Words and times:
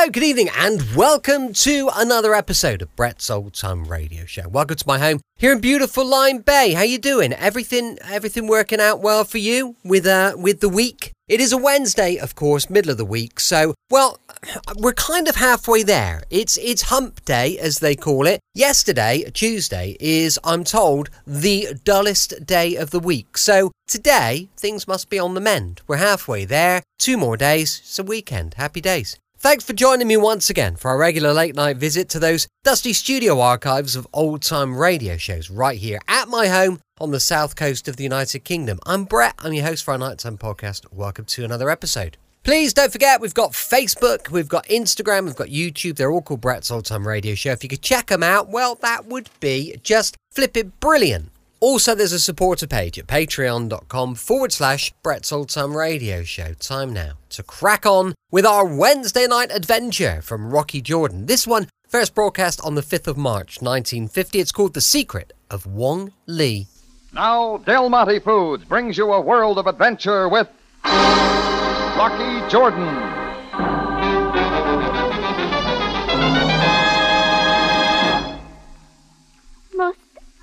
Hello, 0.00 0.10
good 0.10 0.22
evening, 0.22 0.48
and 0.56 0.80
welcome 0.96 1.52
to 1.52 1.90
another 1.94 2.32
episode 2.32 2.80
of 2.80 2.96
Brett's 2.96 3.28
Old 3.28 3.52
Time 3.52 3.84
Radio 3.84 4.24
Show. 4.24 4.48
Welcome 4.48 4.78
to 4.78 4.88
my 4.88 4.98
home 4.98 5.20
here 5.36 5.52
in 5.52 5.60
beautiful 5.60 6.06
Lyme 6.06 6.38
Bay. 6.38 6.72
How 6.72 6.84
you 6.84 6.96
doing? 6.96 7.34
Everything, 7.34 7.98
everything 8.02 8.46
working 8.46 8.80
out 8.80 9.02
well 9.02 9.24
for 9.24 9.36
you 9.36 9.76
with 9.84 10.06
uh 10.06 10.36
with 10.38 10.60
the 10.60 10.70
week? 10.70 11.12
It 11.28 11.38
is 11.38 11.52
a 11.52 11.58
Wednesday, 11.58 12.16
of 12.16 12.34
course, 12.34 12.70
middle 12.70 12.90
of 12.90 12.96
the 12.96 13.04
week. 13.04 13.40
So, 13.40 13.74
well, 13.90 14.18
we're 14.78 14.94
kind 14.94 15.28
of 15.28 15.36
halfway 15.36 15.82
there. 15.82 16.22
It's 16.30 16.56
it's 16.56 16.88
Hump 16.88 17.22
Day, 17.26 17.58
as 17.58 17.80
they 17.80 17.94
call 17.94 18.26
it. 18.26 18.40
Yesterday, 18.54 19.30
Tuesday, 19.34 19.98
is 20.00 20.38
I'm 20.42 20.64
told 20.64 21.10
the 21.26 21.78
dullest 21.84 22.46
day 22.46 22.74
of 22.74 22.88
the 22.88 23.00
week. 23.00 23.36
So 23.36 23.70
today, 23.86 24.48
things 24.56 24.88
must 24.88 25.10
be 25.10 25.18
on 25.18 25.34
the 25.34 25.42
mend. 25.42 25.82
We're 25.86 25.96
halfway 25.96 26.46
there. 26.46 26.84
Two 26.98 27.18
more 27.18 27.36
days. 27.36 27.80
It's 27.80 27.98
a 27.98 28.02
weekend. 28.02 28.54
Happy 28.54 28.80
days. 28.80 29.18
Thanks 29.42 29.64
for 29.64 29.72
joining 29.72 30.06
me 30.06 30.18
once 30.18 30.50
again 30.50 30.76
for 30.76 30.90
our 30.90 30.98
regular 30.98 31.32
late 31.32 31.54
night 31.54 31.78
visit 31.78 32.10
to 32.10 32.18
those 32.18 32.46
dusty 32.62 32.92
studio 32.92 33.40
archives 33.40 33.96
of 33.96 34.06
old 34.12 34.42
time 34.42 34.76
radio 34.76 35.16
shows 35.16 35.48
right 35.48 35.78
here 35.78 35.98
at 36.08 36.28
my 36.28 36.48
home 36.48 36.78
on 37.00 37.10
the 37.10 37.20
south 37.20 37.56
coast 37.56 37.88
of 37.88 37.96
the 37.96 38.02
United 38.02 38.40
Kingdom. 38.40 38.78
I'm 38.84 39.04
Brett, 39.04 39.36
I'm 39.38 39.54
your 39.54 39.64
host 39.64 39.82
for 39.82 39.92
our 39.92 39.98
nighttime 39.98 40.36
podcast. 40.36 40.84
Welcome 40.92 41.24
to 41.24 41.42
another 41.42 41.70
episode. 41.70 42.18
Please 42.42 42.74
don't 42.74 42.92
forget, 42.92 43.22
we've 43.22 43.32
got 43.32 43.52
Facebook, 43.52 44.28
we've 44.28 44.46
got 44.46 44.66
Instagram, 44.66 45.24
we've 45.24 45.36
got 45.36 45.48
YouTube. 45.48 45.96
They're 45.96 46.12
all 46.12 46.20
called 46.20 46.42
Brett's 46.42 46.70
Old 46.70 46.84
Time 46.84 47.08
Radio 47.08 47.34
Show. 47.34 47.52
If 47.52 47.62
you 47.62 47.70
could 47.70 47.80
check 47.80 48.08
them 48.08 48.22
out, 48.22 48.50
well, 48.50 48.74
that 48.82 49.06
would 49.06 49.30
be 49.40 49.74
just 49.82 50.18
flipping 50.32 50.74
brilliant. 50.80 51.29
Also, 51.60 51.94
there's 51.94 52.12
a 52.12 52.18
supporter 52.18 52.66
page 52.66 52.98
at 52.98 53.06
patreon.com 53.06 54.14
forward 54.14 54.50
slash 54.50 54.94
Brett's 55.02 55.30
Old 55.30 55.50
Time 55.50 55.76
Radio 55.76 56.22
Show. 56.24 56.54
Time 56.54 56.90
now 56.94 57.12
to 57.28 57.42
crack 57.42 57.84
on 57.84 58.14
with 58.30 58.46
our 58.46 58.64
Wednesday 58.64 59.26
night 59.26 59.50
adventure 59.52 60.22
from 60.22 60.50
Rocky 60.50 60.80
Jordan. 60.80 61.26
This 61.26 61.46
one 61.46 61.68
first 61.86 62.14
broadcast 62.14 62.62
on 62.64 62.76
the 62.76 62.80
5th 62.80 63.08
of 63.08 63.18
March 63.18 63.60
1950. 63.60 64.40
It's 64.40 64.52
called 64.52 64.72
The 64.72 64.80
Secret 64.80 65.34
of 65.50 65.66
Wong 65.66 66.12
Lee. 66.26 66.66
Now, 67.12 67.58
Del 67.58 67.90
Monte 67.90 68.20
Foods 68.20 68.64
brings 68.64 68.96
you 68.96 69.12
a 69.12 69.20
world 69.20 69.58
of 69.58 69.66
adventure 69.66 70.30
with 70.30 70.48
Rocky 70.84 72.48
Jordan. 72.50 73.19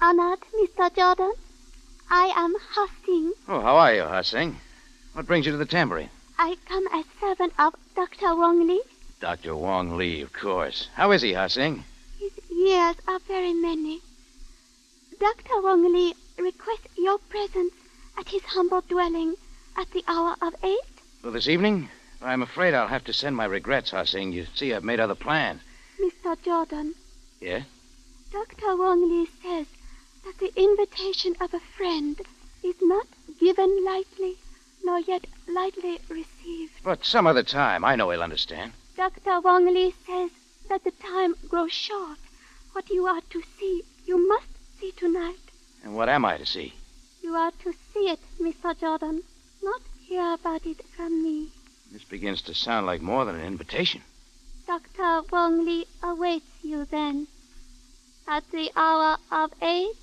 Honored, 0.01 0.39
Mr. 0.61 0.95
Jordan. 0.95 1.33
I 2.09 2.31
am 2.35 2.55
Ha 2.73 2.87
Sing. 3.05 3.33
Oh, 3.47 3.61
how 3.61 3.75
are 3.77 3.93
you, 3.95 4.03
Ha 4.03 4.21
Sing? 4.21 4.57
What 5.13 5.25
brings 5.27 5.45
you 5.45 5.51
to 5.51 5.57
the 5.57 5.65
tambourine? 5.65 6.09
I 6.37 6.55
come 6.67 6.87
as 6.93 7.05
servant 7.19 7.53
of 7.59 7.73
Dr. 7.95 8.35
Wong 8.35 8.67
Lee. 8.67 8.81
Dr. 9.19 9.55
Wong 9.55 9.97
Lee, 9.97 10.21
of 10.21 10.31
course. 10.33 10.87
How 10.93 11.11
is 11.11 11.21
he, 11.23 11.33
Ha 11.33 11.47
Sing? 11.47 11.83
His 12.19 12.31
years 12.49 12.95
are 13.07 13.19
very 13.27 13.53
many. 13.53 14.01
Dr. 15.19 15.61
Wong 15.61 15.91
Lee 15.91 16.13
requests 16.37 16.95
your 16.97 17.17
presence 17.17 17.73
at 18.19 18.29
his 18.29 18.43
humble 18.43 18.81
dwelling 18.81 19.35
at 19.75 19.89
the 19.91 20.03
hour 20.07 20.35
of 20.41 20.53
eight. 20.63 20.79
Well, 21.23 21.33
this 21.33 21.47
evening? 21.47 21.89
I'm 22.21 22.41
afraid 22.43 22.73
I'll 22.73 22.87
have 22.87 23.03
to 23.05 23.13
send 23.13 23.35
my 23.35 23.45
regrets, 23.45 23.91
Ha 23.91 24.03
Sing. 24.03 24.31
You 24.31 24.45
see, 24.55 24.73
I've 24.73 24.83
made 24.83 24.99
other 24.99 25.15
plans. 25.15 25.61
Mr. 25.99 26.39
Jordan, 26.43 26.93
Yeah? 27.41 27.63
Dr. 28.31 28.75
Wong 28.75 29.09
Lee 29.09 29.27
says 29.41 29.65
that 30.27 30.39
the 30.39 30.61
invitation 30.61 31.33
of 31.39 31.53
a 31.53 31.59
friend 31.77 32.19
is 32.61 32.75
not 32.81 33.07
given 33.39 33.85
lightly, 33.85 34.35
nor 34.83 34.99
yet 34.99 35.25
lightly 35.47 35.99
received. 36.09 36.73
But 36.83 37.05
some 37.05 37.25
other 37.25 37.43
time. 37.43 37.85
I 37.85 37.95
know 37.95 38.09
he'll 38.09 38.21
understand. 38.21 38.73
Dr. 38.97 39.39
Wong 39.39 39.73
Lee 39.73 39.93
says 40.05 40.31
that 40.67 40.83
the 40.83 40.91
time 40.91 41.35
grows 41.47 41.71
short. 41.71 42.17
What 42.73 42.89
you 42.89 43.05
are 43.05 43.21
to 43.29 43.41
see, 43.57 43.83
you 44.05 44.27
must 44.27 44.49
see 44.77 44.91
tonight. 44.91 45.39
And 45.81 45.95
what 45.95 46.09
am 46.09 46.25
I 46.25 46.35
to 46.37 46.45
see? 46.45 46.73
You 47.23 47.33
are 47.33 47.51
to 47.63 47.71
see 47.93 48.09
it, 48.09 48.19
Mr. 48.41 48.77
Jordan, 48.77 49.23
not 49.63 49.81
hear 50.01 50.33
about 50.33 50.65
it 50.65 50.83
from 50.93 51.23
me. 51.23 51.51
This 51.89 52.03
begins 52.03 52.41
to 52.43 52.53
sound 52.53 52.85
like 52.85 53.01
more 53.01 53.23
than 53.23 53.35
an 53.35 53.45
invitation. 53.45 54.01
Dr. 54.65 55.21
Wong 55.31 55.63
Lee 55.63 55.85
awaits 56.03 56.51
you 56.63 56.83
then. 56.83 57.27
At 58.27 58.43
the 58.51 58.69
hour 58.75 59.17
of 59.31 59.53
eight. 59.61 59.95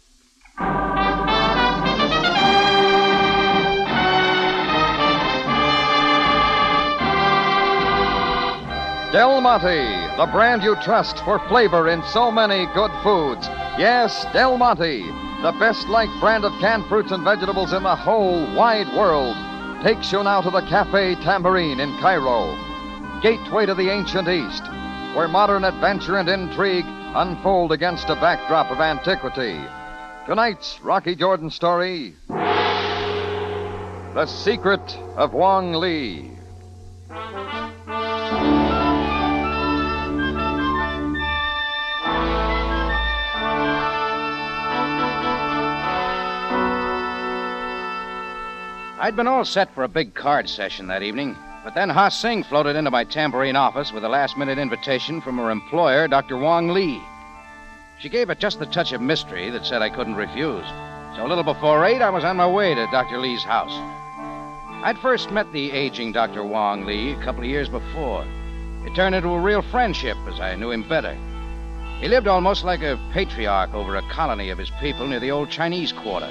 Del 9.14 9.40
Monte, 9.40 10.16
the 10.16 10.28
brand 10.32 10.64
you 10.64 10.74
trust 10.82 11.24
for 11.24 11.38
flavor 11.46 11.88
in 11.88 12.02
so 12.02 12.32
many 12.32 12.66
good 12.74 12.90
foods. 13.04 13.46
Yes, 13.78 14.26
Del 14.32 14.58
Monte, 14.58 15.04
the 15.40 15.54
best 15.60 15.88
liked 15.88 16.10
brand 16.18 16.44
of 16.44 16.50
canned 16.58 16.84
fruits 16.86 17.12
and 17.12 17.22
vegetables 17.22 17.72
in 17.72 17.84
the 17.84 17.94
whole 17.94 18.44
wide 18.56 18.88
world, 18.96 19.36
takes 19.84 20.10
you 20.10 20.20
now 20.24 20.40
to 20.40 20.50
the 20.50 20.62
Cafe 20.62 21.14
Tambourine 21.22 21.78
in 21.78 21.96
Cairo, 22.00 22.58
gateway 23.22 23.66
to 23.66 23.74
the 23.74 23.88
ancient 23.88 24.26
East, 24.26 24.64
where 25.14 25.28
modern 25.28 25.62
adventure 25.62 26.18
and 26.18 26.28
intrigue 26.28 26.86
unfold 27.14 27.70
against 27.70 28.08
a 28.08 28.16
backdrop 28.16 28.72
of 28.72 28.80
antiquity. 28.80 29.60
Tonight's 30.26 30.80
Rocky 30.80 31.14
Jordan 31.14 31.50
story 31.50 32.14
The 32.28 34.24
Secret 34.26 34.96
of 35.16 35.34
Wong 35.34 35.74
Lee. 35.74 36.30
I'd 48.98 49.14
been 49.14 49.26
all 49.26 49.44
set 49.44 49.74
for 49.74 49.84
a 49.84 49.88
big 49.88 50.14
card 50.14 50.48
session 50.48 50.86
that 50.86 51.02
evening, 51.02 51.36
but 51.62 51.74
then 51.74 51.90
Ha 51.90 52.08
Sing 52.08 52.42
floated 52.42 52.76
into 52.76 52.90
my 52.90 53.04
tambourine 53.04 53.56
office 53.56 53.92
with 53.92 54.04
a 54.04 54.08
last 54.08 54.38
minute 54.38 54.56
invitation 54.56 55.20
from 55.20 55.36
her 55.36 55.50
employer, 55.50 56.08
Dr. 56.08 56.38
Wong 56.38 56.70
Lee. 56.70 57.02
She 58.04 58.10
gave 58.10 58.28
it 58.28 58.38
just 58.38 58.58
the 58.58 58.66
touch 58.66 58.92
of 58.92 59.00
mystery 59.00 59.48
that 59.48 59.64
said 59.64 59.80
I 59.80 59.88
couldn't 59.88 60.16
refuse. 60.16 60.66
So 61.16 61.24
a 61.24 61.26
little 61.26 61.42
before 61.42 61.86
eight, 61.86 62.02
I 62.02 62.10
was 62.10 62.22
on 62.22 62.36
my 62.36 62.46
way 62.46 62.74
to 62.74 62.86
Dr. 62.92 63.16
Lee's 63.16 63.42
house. 63.42 63.72
I'd 64.84 64.98
first 64.98 65.30
met 65.30 65.50
the 65.54 65.70
aging 65.70 66.12
Dr. 66.12 66.44
Wong 66.44 66.84
Lee 66.84 67.12
a 67.12 67.24
couple 67.24 67.40
of 67.40 67.48
years 67.48 67.70
before. 67.70 68.26
It 68.84 68.94
turned 68.94 69.14
into 69.14 69.30
a 69.30 69.40
real 69.40 69.62
friendship 69.62 70.18
as 70.28 70.38
I 70.38 70.54
knew 70.54 70.70
him 70.70 70.86
better. 70.86 71.16
He 71.98 72.08
lived 72.08 72.28
almost 72.28 72.62
like 72.62 72.82
a 72.82 73.00
patriarch 73.14 73.72
over 73.72 73.96
a 73.96 74.10
colony 74.10 74.50
of 74.50 74.58
his 74.58 74.70
people 74.82 75.06
near 75.06 75.18
the 75.18 75.30
old 75.30 75.48
Chinese 75.48 75.90
quarter. 75.90 76.30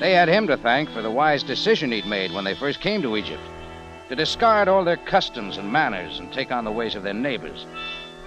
They 0.00 0.14
had 0.14 0.30
him 0.30 0.46
to 0.46 0.56
thank 0.56 0.88
for 0.88 1.02
the 1.02 1.10
wise 1.10 1.42
decision 1.42 1.92
he'd 1.92 2.06
made 2.06 2.32
when 2.32 2.44
they 2.44 2.54
first 2.54 2.80
came 2.80 3.02
to 3.02 3.18
Egypt 3.18 3.42
to 4.08 4.16
discard 4.16 4.68
all 4.68 4.84
their 4.84 4.96
customs 4.96 5.58
and 5.58 5.70
manners 5.70 6.18
and 6.18 6.32
take 6.32 6.50
on 6.50 6.64
the 6.64 6.72
ways 6.72 6.94
of 6.94 7.02
their 7.02 7.12
neighbors. 7.12 7.66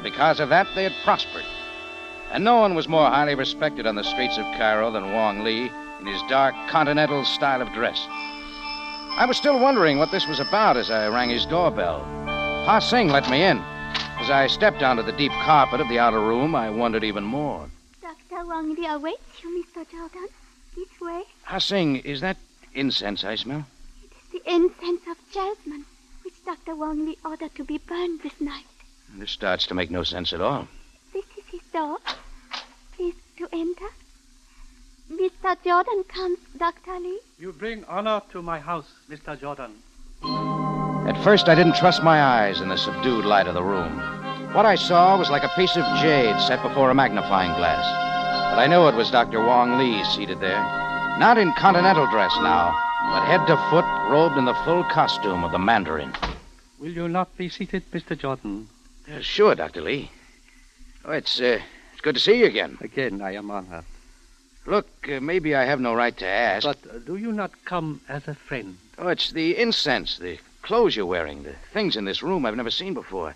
Because 0.03 0.39
of 0.39 0.49
that, 0.49 0.67
they 0.75 0.83
had 0.83 0.93
prospered. 1.03 1.43
And 2.31 2.45
no 2.45 2.59
one 2.59 2.75
was 2.75 2.87
more 2.87 3.09
highly 3.09 3.35
respected 3.35 3.85
on 3.85 3.95
the 3.95 4.03
streets 4.03 4.37
of 4.37 4.45
Cairo 4.57 4.89
than 4.89 5.11
Wong 5.11 5.43
Lee 5.43 5.69
in 5.99 6.05
his 6.07 6.21
dark 6.29 6.55
continental 6.69 7.25
style 7.25 7.61
of 7.61 7.73
dress. 7.73 8.07
I 8.09 9.25
was 9.27 9.35
still 9.35 9.59
wondering 9.59 9.97
what 9.97 10.11
this 10.11 10.27
was 10.27 10.39
about 10.39 10.77
as 10.77 10.89
I 10.89 11.09
rang 11.09 11.29
his 11.29 11.45
doorbell. 11.45 11.99
Ha 12.65 12.79
Sing 12.79 13.09
let 13.09 13.29
me 13.29 13.43
in. 13.43 13.57
As 13.57 14.29
I 14.29 14.47
stepped 14.47 14.81
onto 14.81 15.03
the 15.03 15.11
deep 15.11 15.33
carpet 15.43 15.81
of 15.81 15.89
the 15.89 15.99
outer 15.99 16.21
room, 16.21 16.55
I 16.55 16.69
wondered 16.69 17.03
even 17.03 17.25
more. 17.25 17.69
Dr. 18.01 18.45
Wong 18.45 18.75
Lee 18.75 18.87
awaits 18.87 19.43
you, 19.43 19.65
Mr. 19.65 19.89
Jordan. 19.91 20.27
This 20.75 21.01
way. 21.01 21.23
Ha 21.43 21.57
Sing, 21.57 21.97
is 21.97 22.21
that 22.21 22.37
incense 22.73 23.25
I 23.25 23.35
smell? 23.35 23.65
It 24.03 24.11
is 24.15 24.41
the 24.41 24.49
incense 24.49 25.01
of 25.09 25.17
jasmine, 25.33 25.83
which 26.23 26.45
Dr. 26.45 26.75
Wong 26.75 27.05
Lee 27.05 27.17
ordered 27.25 27.53
to 27.55 27.65
be 27.65 27.77
burned 27.77 28.21
this 28.21 28.39
night. 28.39 28.65
This 29.17 29.31
starts 29.31 29.67
to 29.67 29.73
make 29.73 29.91
no 29.91 30.03
sense 30.03 30.31
at 30.31 30.39
all. 30.39 30.69
This 31.51 31.61
is 31.61 31.67
door. 31.73 31.97
Please 32.95 33.15
to 33.37 33.49
enter. 33.51 33.89
Mr. 35.11 35.57
Jordan 35.65 36.03
comes, 36.07 36.37
Dr. 36.57 36.97
Lee. 36.99 37.19
You 37.39 37.51
bring 37.51 37.83
honor 37.85 38.21
to 38.31 38.41
my 38.41 38.59
house, 38.59 38.89
Mr. 39.09 39.37
Jordan. 39.37 39.73
At 41.07 41.21
first, 41.23 41.49
I 41.49 41.55
didn't 41.55 41.75
trust 41.75 42.03
my 42.03 42.21
eyes 42.23 42.61
in 42.61 42.69
the 42.69 42.77
subdued 42.77 43.25
light 43.25 43.47
of 43.47 43.53
the 43.53 43.63
room. 43.63 43.97
What 44.53 44.65
I 44.65 44.75
saw 44.75 45.17
was 45.17 45.29
like 45.29 45.43
a 45.43 45.51
piece 45.57 45.75
of 45.75 45.83
jade 45.99 46.39
set 46.39 46.63
before 46.63 46.89
a 46.89 46.95
magnifying 46.95 47.53
glass. 47.57 47.83
But 48.53 48.59
I 48.59 48.67
knew 48.67 48.87
it 48.87 48.95
was 48.95 49.11
Dr. 49.11 49.43
Wong 49.43 49.77
Lee 49.77 50.05
seated 50.05 50.39
there. 50.39 50.63
Not 51.19 51.37
in 51.37 51.51
continental 51.55 52.09
dress 52.11 52.33
now, 52.41 52.71
but 53.11 53.25
head 53.25 53.45
to 53.47 53.57
foot 53.69 53.85
robed 54.09 54.37
in 54.37 54.45
the 54.45 54.61
full 54.63 54.85
costume 54.85 55.43
of 55.43 55.51
the 55.51 55.59
Mandarin. 55.59 56.13
Will 56.79 56.91
you 56.91 57.09
not 57.09 57.35
be 57.35 57.49
seated, 57.49 57.83
Mr. 57.91 58.17
Jordan? 58.17 58.69
Uh, 59.11 59.19
sure, 59.19 59.53
Dr. 59.55 59.81
Lee. 59.81 60.11
Oh, 61.03 61.11
it's, 61.11 61.39
uh, 61.41 61.59
it's 61.93 62.01
good 62.01 62.15
to 62.15 62.21
see 62.21 62.39
you 62.39 62.45
again. 62.45 62.77
Again, 62.81 63.21
I 63.21 63.33
am 63.33 63.49
honored. 63.49 63.85
Look, 64.67 64.87
uh, 65.09 65.19
maybe 65.19 65.55
I 65.55 65.65
have 65.65 65.79
no 65.79 65.95
right 65.95 66.15
to 66.17 66.27
ask. 66.27 66.63
But 66.63 66.77
uh, 66.87 66.99
do 66.99 67.15
you 67.15 67.31
not 67.31 67.51
come 67.65 68.01
as 68.07 68.27
a 68.27 68.35
friend? 68.35 68.77
Oh, 68.99 69.07
it's 69.07 69.31
the 69.31 69.57
incense, 69.57 70.19
the 70.19 70.37
clothes 70.61 70.95
you're 70.95 71.07
wearing, 71.07 71.41
the 71.41 71.55
things 71.73 71.95
in 71.95 72.05
this 72.05 72.21
room 72.21 72.45
I've 72.45 72.55
never 72.55 72.69
seen 72.69 72.93
before. 72.93 73.33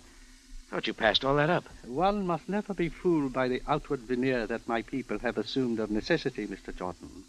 Thought 0.70 0.86
you 0.86 0.94
passed 0.94 1.24
all 1.24 1.36
that 1.36 1.50
up. 1.50 1.64
One 1.84 2.26
must 2.26 2.48
never 2.48 2.72
be 2.72 2.88
fooled 2.88 3.32
by 3.32 3.48
the 3.48 3.62
outward 3.66 4.00
veneer 4.00 4.46
that 4.46 4.68
my 4.68 4.82
people 4.82 5.18
have 5.18 5.36
assumed 5.36 5.80
of 5.80 5.90
necessity, 5.90 6.46
Mr. 6.46 6.76
Jordan. 6.76 7.24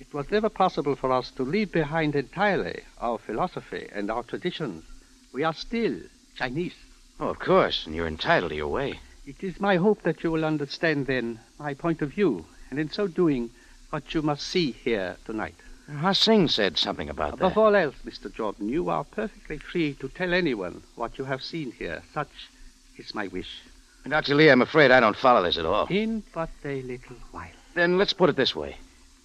It 0.00 0.14
was 0.14 0.30
never 0.30 0.48
possible 0.48 0.94
for 0.94 1.12
us 1.12 1.30
to 1.32 1.42
leave 1.42 1.72
behind 1.72 2.14
entirely 2.14 2.82
our 3.00 3.18
philosophy 3.18 3.88
and 3.92 4.10
our 4.10 4.22
traditions. 4.22 4.84
We 5.32 5.44
are 5.44 5.54
still 5.54 5.98
Chinese. 6.36 6.76
Oh, 7.20 7.28
of 7.28 7.38
course, 7.38 7.84
and 7.84 7.94
you're 7.94 8.06
entitled 8.06 8.50
to 8.50 8.56
your 8.56 8.68
way. 8.68 9.00
It 9.28 9.44
is 9.44 9.60
my 9.60 9.76
hope 9.76 10.04
that 10.04 10.24
you 10.24 10.30
will 10.30 10.42
understand, 10.42 11.06
then, 11.06 11.40
my 11.58 11.74
point 11.74 12.00
of 12.00 12.12
view, 12.12 12.46
and 12.70 12.78
in 12.78 12.90
so 12.90 13.06
doing, 13.06 13.50
what 13.90 14.14
you 14.14 14.22
must 14.22 14.46
see 14.46 14.72
here 14.72 15.18
tonight. 15.26 15.54
Ha 15.98 16.12
Sing 16.12 16.48
said 16.48 16.78
something 16.78 17.10
about 17.10 17.34
Above 17.34 17.52
that. 17.52 17.60
all 17.60 17.76
else, 17.76 17.96
Mr. 18.06 18.32
Jordan, 18.32 18.70
you 18.70 18.88
are 18.88 19.04
perfectly 19.04 19.58
free 19.58 19.92
to 20.00 20.08
tell 20.08 20.32
anyone 20.32 20.82
what 20.94 21.18
you 21.18 21.26
have 21.26 21.42
seen 21.42 21.72
here. 21.72 22.02
Such 22.14 22.48
is 22.96 23.14
my 23.14 23.28
wish. 23.28 23.60
Dr. 24.08 24.34
Lee, 24.34 24.48
I'm 24.48 24.62
afraid 24.62 24.90
I 24.90 25.00
don't 25.00 25.14
follow 25.14 25.42
this 25.42 25.58
at 25.58 25.66
all. 25.66 25.86
In 25.88 26.22
but 26.32 26.48
a 26.64 26.80
little 26.80 27.16
while. 27.30 27.52
Then 27.74 27.98
let's 27.98 28.14
put 28.14 28.30
it 28.30 28.36
this 28.36 28.56
way. 28.56 28.78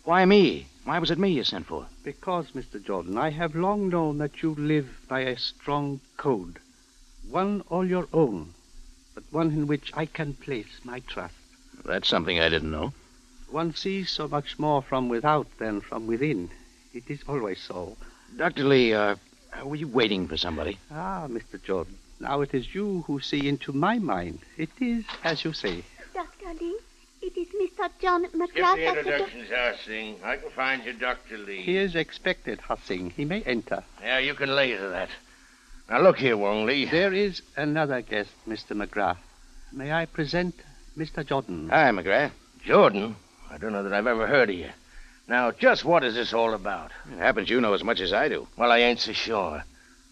Why 0.03 0.25
me? 0.25 0.67
Why 0.83 0.99
was 0.99 1.11
it 1.11 1.17
me 1.17 1.29
you 1.29 1.45
sent 1.45 1.67
for? 1.67 1.87
Because, 2.03 2.51
Mr. 2.51 2.83
Jordan, 2.83 3.17
I 3.17 3.29
have 3.29 3.55
long 3.55 3.87
known 3.87 4.17
that 4.17 4.43
you 4.43 4.53
live 4.55 4.89
by 5.07 5.21
a 5.21 5.37
strong 5.37 6.01
code. 6.17 6.59
One 7.29 7.63
all 7.69 7.85
your 7.87 8.09
own, 8.11 8.53
but 9.13 9.23
one 9.31 9.51
in 9.51 9.67
which 9.67 9.91
I 9.93 10.05
can 10.05 10.33
place 10.33 10.79
my 10.83 10.99
trust. 11.01 11.35
That's 11.85 12.07
something 12.07 12.39
I 12.39 12.49
didn't 12.49 12.71
know. 12.71 12.93
One 13.49 13.75
sees 13.75 14.09
so 14.09 14.27
much 14.27 14.57
more 14.57 14.81
from 14.81 15.09
without 15.09 15.47
than 15.59 15.81
from 15.81 16.07
within. 16.07 16.49
It 16.93 17.03
is 17.07 17.23
always 17.27 17.59
so. 17.59 17.97
Dr. 18.35 18.63
Lee, 18.63 18.93
uh, 18.93 19.15
were 19.63 19.75
you 19.75 19.87
waiting 19.87 20.27
for 20.27 20.37
somebody? 20.37 20.79
Ah, 20.91 21.27
Mr. 21.27 21.61
Jordan, 21.61 21.97
now 22.19 22.41
it 22.41 22.53
is 22.53 22.73
you 22.73 23.03
who 23.05 23.19
see 23.19 23.47
into 23.47 23.71
my 23.73 23.99
mind. 23.99 24.39
It 24.57 24.69
is 24.79 25.05
as 25.23 25.43
you 25.43 25.53
say. 25.53 25.83
Dr. 26.13 26.53
Lee, 26.59 26.77
it 27.21 27.37
is 27.37 27.47
Mr. 27.49 27.89
John 28.01 28.27
Skip 28.27 28.33
McGrath 28.39 28.75
the 28.75 28.85
at 28.85 28.93
the 28.93 28.99
introductions, 28.99 29.49
Ha 29.49 29.73
Sing. 29.85 30.15
I 30.23 30.37
can 30.37 30.49
find 30.51 30.83
you 30.83 30.93
Dr. 30.93 31.37
Lee. 31.37 31.61
He 31.61 31.77
is 31.77 31.95
expected, 31.95 32.59
Ha 32.61 32.75
Sing. 32.85 33.11
He 33.11 33.25
may 33.25 33.43
enter. 33.43 33.83
Yeah, 34.01 34.19
you 34.19 34.33
can 34.33 34.55
lay 34.55 34.75
to 34.75 34.87
that. 34.89 35.09
Now 35.89 36.01
look 36.01 36.17
here, 36.17 36.37
Wong 36.37 36.65
Lee. 36.65 36.85
There 36.85 37.13
is 37.13 37.41
another 37.57 38.01
guest, 38.01 38.31
Mr. 38.47 38.75
McGrath. 38.75 39.17
May 39.71 39.91
I 39.91 40.05
present 40.05 40.55
Mr. 40.97 41.25
Jordan? 41.25 41.69
Hi, 41.69 41.91
McGrath. 41.91 42.31
Jordan? 42.65 43.15
I 43.51 43.57
don't 43.57 43.73
know 43.73 43.83
that 43.83 43.93
I've 43.93 44.07
ever 44.07 44.25
heard 44.25 44.49
of 44.49 44.55
you. 44.55 44.69
Now, 45.27 45.51
just 45.51 45.85
what 45.85 46.03
is 46.03 46.15
this 46.15 46.33
all 46.33 46.53
about? 46.53 46.91
It 47.11 47.17
happens 47.17 47.49
you 47.49 47.59
know 47.61 47.73
as 47.73 47.83
much 47.83 47.99
as 47.99 48.13
I 48.13 48.29
do. 48.29 48.47
Well, 48.57 48.71
I 48.71 48.79
ain't 48.79 48.99
so 48.99 49.11
sure. 49.13 49.63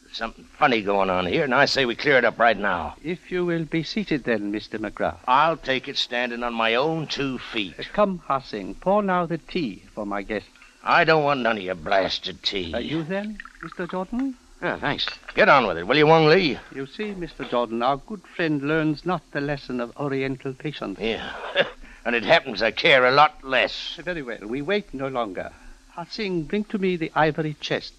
There's 0.04 0.18
something 0.18 0.46
funny 0.58 0.82
going 0.82 1.10
on 1.10 1.26
here, 1.26 1.44
and 1.44 1.54
I 1.56 1.66
say 1.66 1.86
we 1.86 1.96
clear 1.96 2.18
it 2.18 2.26
up 2.26 2.38
right 2.40 2.58
now. 2.58 2.96
If 3.04 3.32
you 3.32 3.46
will 3.46 3.66
be 3.66 3.84
seated 3.84 4.24
then, 4.26 4.52
Mr. 4.52 4.78
McGrath. 4.80 5.20
I'll 5.28 5.58
take 5.58 5.88
it 5.88 5.98
standing 5.98 6.44
on 6.44 6.54
my 6.54 6.76
own 6.76 7.08
two 7.08 7.38
feet. 7.38 7.80
Uh, 7.80 7.84
come, 7.94 8.20
Ha 8.26 8.40
Sing, 8.40 8.76
pour 8.76 9.02
now 9.04 9.26
the 9.26 9.38
tea 9.38 9.84
for 9.94 10.06
my 10.06 10.22
guest. 10.22 10.48
I 10.84 11.04
don't 11.04 11.24
want 11.24 11.42
none 11.42 11.58
of 11.58 11.64
your 11.64 11.76
blasted 11.76 12.44
tea. 12.44 12.74
Uh, 12.74 12.80
you 12.80 13.04
then, 13.04 13.38
Mr. 13.64 13.90
Jordan? 13.90 14.36
Yeah, 14.62 14.78
thanks. 14.78 15.08
Get 15.34 15.50
on 15.50 15.66
with 15.66 15.78
it, 15.78 15.88
will 15.88 15.98
you, 15.98 16.06
Wong 16.06 16.28
Lee? 16.28 16.60
You 16.76 16.86
see, 16.86 17.14
Mr. 17.14 17.50
Jordan, 17.50 17.82
our 17.82 17.98
good 17.98 18.22
friend 18.36 18.62
learns 18.62 19.06
not 19.06 19.24
the 19.32 19.42
lesson 19.42 19.80
of 19.82 19.96
Oriental 19.98 20.54
patience. 20.54 21.00
Yeah. 21.00 21.34
and 22.06 22.16
it 22.16 22.24
happens 22.24 22.62
I 22.62 22.70
care 22.72 23.06
a 23.06 23.12
lot 23.12 23.44
less. 23.44 23.96
Very 24.04 24.22
well. 24.22 24.38
We 24.44 24.62
wait 24.62 24.94
no 24.94 25.08
longer. 25.08 25.52
Ha 25.94 26.06
Sing, 26.06 26.44
bring 26.44 26.64
to 26.66 26.78
me 26.78 26.96
the 26.96 27.12
ivory 27.16 27.56
chest. 27.60 27.94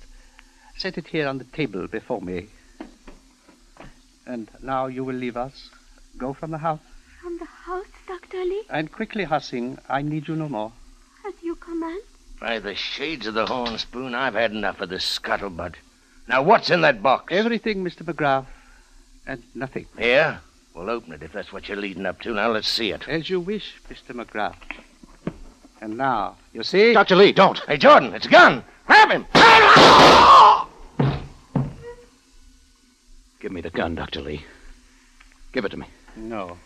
Set 0.77 0.97
it 0.99 1.09
here 1.09 1.27
on 1.27 1.39
the 1.39 1.45
table 1.45 1.89
before 1.89 2.23
me. 2.23 2.47
And 4.25 4.49
now 4.63 4.87
you 4.87 5.03
will 5.03 5.17
leave 5.17 5.37
us. 5.37 5.69
Go 6.17 6.33
from 6.33 6.53
the 6.53 6.59
house. 6.59 6.81
From 7.21 7.39
the 7.39 7.45
house, 7.45 7.87
Dr. 8.07 8.45
Lee, 8.45 8.63
And 8.71 8.91
quickly, 8.93 9.25
Ha 9.25 9.41
Sing. 9.41 9.79
I 9.89 10.03
need 10.03 10.29
you 10.29 10.37
no 10.37 10.49
more. 10.49 10.73
as 11.27 11.35
you 11.43 11.57
command. 11.57 12.03
By 12.41 12.61
the 12.61 12.75
shades 12.77 13.27
of 13.27 13.35
the 13.35 13.47
horn 13.47 13.79
spoon, 13.79 14.15
I've 14.15 14.35
had 14.35 14.53
enough 14.53 14.81
of 14.81 14.89
this 14.91 15.19
scuttlebutt. 15.19 15.75
Now, 16.29 16.43
what's 16.43 16.71
in 16.71 16.83
that 16.83 17.03
box? 17.03 17.33
Everything, 17.33 17.85
Mr. 17.85 18.03
McGrath, 18.03 18.47
and 19.27 19.43
nothing. 19.55 19.87
Here? 19.99 20.41
We'll 20.75 20.89
open 20.91 21.13
it 21.13 21.23
if 21.23 21.33
that's 21.33 21.53
what 21.53 21.69
you're 21.69 21.77
leading 21.77 22.07
up 22.07 22.21
to. 22.23 22.33
Now, 22.33 22.51
let's 22.51 22.69
see 22.69 22.91
it. 22.93 23.07
As 23.09 23.29
you 23.29 23.41
wish, 23.41 23.75
Mr. 23.91 24.15
McGrath. 24.15 24.57
And 25.81 25.99
now, 25.99 26.37
you 26.53 26.63
see? 26.63 26.93
Dr. 26.95 27.17
Lee, 27.17 27.33
don't. 27.33 27.59
Hey, 27.67 27.77
Jordan, 27.77 28.15
it's 28.15 28.27
a 28.27 28.31
gun. 28.31 28.65
Grab 28.87 29.11
him. 29.11 29.27
Give 33.41 33.51
me 33.53 33.61
the 33.61 33.71
gun, 33.71 33.95
Dr. 33.97 34.21
Lee. 34.21 34.45
Give 35.53 35.65
it 35.65 35.71
to 35.71 35.77
me. 35.77 35.87
No. 36.17 36.57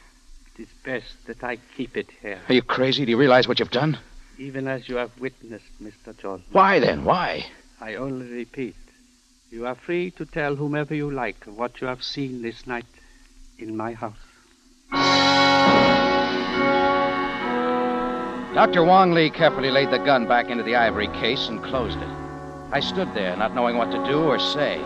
It 0.54 0.62
is 0.62 0.68
best 0.84 1.26
that 1.26 1.42
I 1.42 1.56
keep 1.76 1.96
it 1.96 2.08
here, 2.20 2.40
Are 2.48 2.54
you 2.54 2.62
crazy? 2.62 3.04
Do 3.04 3.10
you 3.10 3.16
realize 3.16 3.48
what 3.48 3.58
you've 3.58 3.70
done? 3.70 3.98
even 4.38 4.68
as 4.68 4.86
you 4.86 4.96
have 4.96 5.10
witnessed, 5.18 5.64
Mr. 5.82 6.14
Jordan. 6.18 6.44
Why 6.52 6.78
then? 6.78 7.06
Why? 7.06 7.46
I 7.80 7.94
only 7.94 8.26
repeat, 8.26 8.76
you 9.56 9.66
are 9.66 9.74
free 9.74 10.10
to 10.10 10.26
tell 10.26 10.54
whomever 10.54 10.94
you 10.94 11.10
like 11.10 11.42
what 11.46 11.80
you 11.80 11.86
have 11.86 12.04
seen 12.04 12.42
this 12.42 12.66
night 12.66 12.84
in 13.58 13.74
my 13.74 13.94
house. 13.94 14.12
Dr. 18.54 18.84
Wong 18.84 19.12
Lee 19.12 19.30
carefully 19.30 19.70
laid 19.70 19.90
the 19.90 19.98
gun 19.98 20.28
back 20.28 20.50
into 20.50 20.62
the 20.62 20.76
ivory 20.76 21.08
case 21.08 21.48
and 21.48 21.64
closed 21.64 21.96
it. 21.96 22.08
I 22.70 22.80
stood 22.80 23.14
there, 23.14 23.34
not 23.34 23.54
knowing 23.54 23.78
what 23.78 23.90
to 23.92 24.06
do 24.06 24.24
or 24.24 24.38
say. 24.38 24.76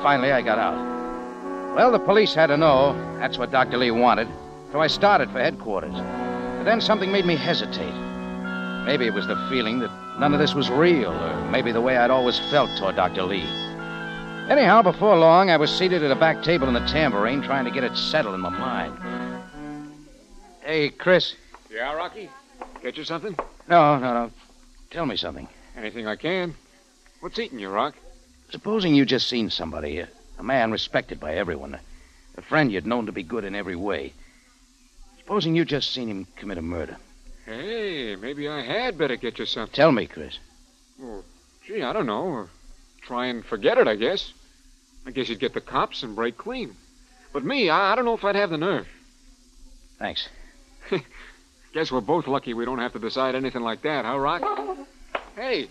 Finally, 0.00 0.30
I 0.30 0.42
got 0.42 0.58
out. 0.58 1.74
Well, 1.74 1.90
the 1.90 1.98
police 1.98 2.34
had 2.34 2.46
to 2.48 2.56
know. 2.56 2.92
That's 3.18 3.36
what 3.36 3.50
Dr. 3.50 3.78
Lee 3.78 3.90
wanted. 3.90 4.28
So 4.70 4.80
I 4.80 4.86
started 4.86 5.28
for 5.30 5.40
headquarters. 5.40 5.94
But 5.94 6.62
then 6.62 6.80
something 6.80 7.10
made 7.10 7.26
me 7.26 7.34
hesitate. 7.34 7.94
Maybe 8.86 9.08
it 9.08 9.14
was 9.14 9.26
the 9.26 9.46
feeling 9.50 9.80
that 9.80 9.90
none 10.20 10.34
of 10.34 10.38
this 10.38 10.54
was 10.54 10.70
real, 10.70 11.10
or 11.10 11.50
maybe 11.50 11.72
the 11.72 11.80
way 11.80 11.96
I'd 11.96 12.12
always 12.12 12.38
felt 12.50 12.70
toward 12.78 12.94
Dr. 12.94 13.24
Lee. 13.24 13.73
Anyhow, 14.48 14.82
before 14.82 15.16
long, 15.16 15.50
I 15.50 15.56
was 15.56 15.70
seated 15.70 16.02
at 16.02 16.10
a 16.10 16.14
back 16.16 16.42
table 16.42 16.68
in 16.68 16.74
the 16.74 16.86
tambourine 16.86 17.42
trying 17.42 17.64
to 17.64 17.70
get 17.70 17.82
it 17.82 17.96
settled 17.96 18.34
in 18.34 18.40
my 18.40 18.50
mind. 18.50 18.94
Hey, 20.62 20.90
Chris. 20.90 21.34
Yeah, 21.70 21.92
Rocky? 21.94 22.28
Get 22.82 22.98
you 22.98 23.04
something? 23.04 23.34
No, 23.68 23.98
no, 23.98 24.12
no. 24.12 24.30
Tell 24.90 25.06
me 25.06 25.16
something. 25.16 25.48
Anything 25.76 26.06
I 26.06 26.16
can. 26.16 26.54
What's 27.20 27.38
eating 27.38 27.58
you, 27.58 27.70
Rock? 27.70 27.94
Supposing 28.50 28.94
you 28.94 29.06
just 29.06 29.28
seen 29.28 29.48
somebody, 29.48 29.98
a, 30.00 30.08
a 30.38 30.42
man 30.42 30.70
respected 30.70 31.18
by 31.18 31.34
everyone, 31.34 31.74
a, 31.74 31.80
a 32.36 32.42
friend 32.42 32.70
you'd 32.70 32.86
known 32.86 33.06
to 33.06 33.12
be 33.12 33.22
good 33.22 33.44
in 33.44 33.54
every 33.54 33.76
way. 33.76 34.12
Supposing 35.18 35.56
you 35.56 35.64
just 35.64 35.92
seen 35.92 36.08
him 36.08 36.26
commit 36.36 36.58
a 36.58 36.62
murder. 36.62 36.98
Hey, 37.46 38.14
maybe 38.16 38.46
I 38.46 38.60
had 38.60 38.98
better 38.98 39.16
get 39.16 39.38
you 39.38 39.46
something. 39.46 39.74
Tell 39.74 39.90
me, 39.90 40.06
Chris. 40.06 40.38
Well, 40.98 41.24
Gee, 41.66 41.82
I 41.82 41.94
don't 41.94 42.06
know. 42.06 42.48
Try 43.06 43.26
and 43.26 43.44
forget 43.44 43.78
it, 43.78 43.86
I 43.86 43.96
guess. 43.96 44.32
I 45.06 45.10
guess 45.10 45.28
you'd 45.28 45.40
get 45.40 45.52
the 45.52 45.60
cops 45.60 46.02
and 46.02 46.16
break 46.16 46.38
clean. 46.38 46.74
But 47.32 47.44
me, 47.44 47.68
I, 47.68 47.92
I 47.92 47.94
don't 47.94 48.04
know 48.04 48.14
if 48.14 48.24
I'd 48.24 48.36
have 48.36 48.50
the 48.50 48.56
nerve. 48.56 48.86
Thanks. 49.98 50.28
Guess 51.72 51.90
we're 51.90 52.00
both 52.00 52.28
lucky 52.28 52.54
we 52.54 52.64
don't 52.64 52.78
have 52.78 52.92
to 52.92 53.00
decide 53.00 53.34
anything 53.34 53.62
like 53.62 53.82
that, 53.82 54.04
huh, 54.04 54.16
Rock? 54.16 54.42
Hey, 55.34 55.68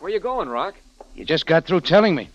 where 0.00 0.12
you 0.12 0.20
going, 0.20 0.48
Rock? 0.48 0.74
You 1.14 1.24
just 1.24 1.46
got 1.46 1.64
through 1.64 1.80
telling 1.80 2.14
me. 2.14 2.28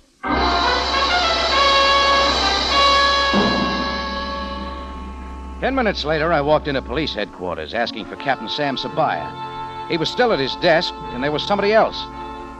Ten 5.62 5.75
minutes 5.75 6.03
later, 6.03 6.34
I 6.34 6.41
walked 6.41 6.67
into 6.67 6.81
police 6.81 7.13
headquarters 7.13 7.75
asking 7.75 8.05
for 8.05 8.15
Captain 8.15 8.50
Sam 8.50 8.75
Sabaya. 8.75 9.88
He 9.88 9.98
was 9.98 10.10
still 10.10 10.34
at 10.34 10.39
his 10.39 10.55
desk, 10.55 10.91
and 11.13 11.24
there 11.24 11.31
was 11.31 11.43
somebody 11.43 11.74
else. 11.74 12.01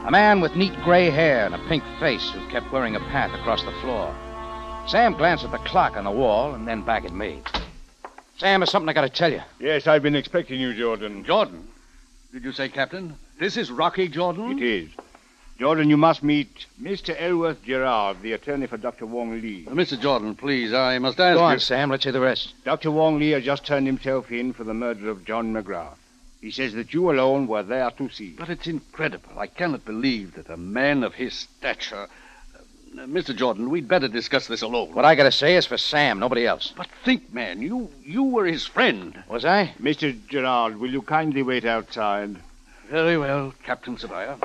A 0.04 0.10
man 0.10 0.40
with 0.40 0.56
neat 0.56 0.74
gray 0.82 1.10
hair 1.10 1.46
and 1.46 1.54
a 1.54 1.68
pink 1.68 1.84
face 2.00 2.28
who 2.30 2.44
kept 2.50 2.72
wearing 2.72 2.96
a 2.96 3.00
path 3.00 3.32
across 3.38 3.62
the 3.62 3.70
floor. 3.80 4.12
Sam 4.88 5.14
glanced 5.14 5.44
at 5.44 5.52
the 5.52 5.58
clock 5.58 5.96
on 5.96 6.04
the 6.04 6.10
wall 6.10 6.54
and 6.54 6.66
then 6.66 6.82
back 6.82 7.04
at 7.04 7.12
me. 7.12 7.40
Sam, 8.38 8.60
there's 8.60 8.70
something 8.70 8.88
I 8.88 8.94
gotta 8.94 9.08
tell 9.08 9.30
you. 9.30 9.42
Yes, 9.60 9.86
I've 9.86 10.02
been 10.02 10.16
expecting 10.16 10.60
you, 10.60 10.74
Jordan. 10.74 11.22
Jordan? 11.24 11.68
Did 12.32 12.42
you 12.42 12.52
say, 12.52 12.68
Captain? 12.68 13.14
This 13.38 13.56
is 13.56 13.70
Rocky 13.70 14.08
Jordan? 14.08 14.58
It 14.58 14.62
is. 14.64 14.90
Jordan, 15.60 15.88
you 15.88 15.96
must 15.96 16.24
meet 16.24 16.66
Mr. 16.80 17.14
Elworth 17.16 17.62
Gerard, 17.62 18.22
the 18.22 18.32
attorney 18.32 18.66
for 18.66 18.78
Dr. 18.78 19.06
Wong 19.06 19.40
Lee. 19.40 19.66
Uh, 19.68 19.74
Mr. 19.74 20.00
Jordan, 20.00 20.34
please, 20.34 20.72
I 20.72 20.98
must 20.98 21.20
ask 21.20 21.36
Go 21.38 21.44
on, 21.44 21.52
you. 21.52 21.58
Sam. 21.60 21.90
Let's 21.90 22.02
hear 22.02 22.12
the 22.12 22.20
rest. 22.20 22.54
Dr. 22.64 22.90
Wong 22.90 23.20
Lee 23.20 23.30
has 23.30 23.44
just 23.44 23.64
turned 23.64 23.86
himself 23.86 24.32
in 24.32 24.52
for 24.52 24.64
the 24.64 24.74
murder 24.74 25.08
of 25.08 25.24
John 25.24 25.52
McGrath. 25.52 25.94
He 26.42 26.50
says 26.50 26.74
that 26.74 26.92
you 26.92 27.08
alone 27.08 27.46
were 27.46 27.62
there 27.62 27.92
to 27.92 28.10
see. 28.10 28.30
But 28.36 28.50
it's 28.50 28.66
incredible. 28.66 29.38
I 29.38 29.46
cannot 29.46 29.84
believe 29.84 30.34
that 30.34 30.50
a 30.50 30.56
man 30.56 31.04
of 31.04 31.14
his 31.14 31.34
stature. 31.34 32.08
Uh, 32.52 33.06
Mr. 33.06 33.34
Jordan, 33.34 33.70
we'd 33.70 33.86
better 33.86 34.08
discuss 34.08 34.48
this 34.48 34.60
alone. 34.60 34.92
What 34.92 35.04
I 35.04 35.14
gotta 35.14 35.30
say 35.30 35.54
is 35.54 35.66
for 35.66 35.78
Sam, 35.78 36.18
nobody 36.18 36.44
else. 36.44 36.74
But 36.76 36.88
think, 37.04 37.32
man, 37.32 37.62
you 37.62 37.90
you 38.04 38.24
were 38.24 38.44
his 38.44 38.66
friend. 38.66 39.22
Was 39.28 39.44
I? 39.44 39.72
Mr. 39.80 40.18
Gerard, 40.26 40.80
will 40.80 40.90
you 40.90 41.02
kindly 41.02 41.44
wait 41.44 41.64
outside? 41.64 42.36
Very 42.90 43.16
well, 43.16 43.54
Captain 43.62 43.96
Sabaya. 43.96 44.36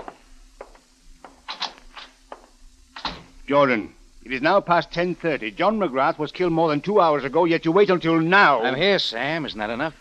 Jordan, 3.47 3.93
It 4.23 4.33
is 4.33 4.41
now 4.41 4.61
past 4.61 4.91
10.30. 4.91 5.55
John 5.55 5.79
McGrath 5.79 6.19
was 6.19 6.31
killed 6.31 6.51
more 6.53 6.69
than 6.69 6.81
two 6.81 7.01
hours 7.01 7.23
ago, 7.23 7.45
yet 7.45 7.65
you 7.65 7.71
wait 7.71 7.89
until 7.89 8.19
now. 8.19 8.61
I'm 8.61 8.75
here, 8.75 8.99
Sam. 8.99 9.45
Isn't 9.45 9.57
that 9.57 9.69
enough? 9.71 9.95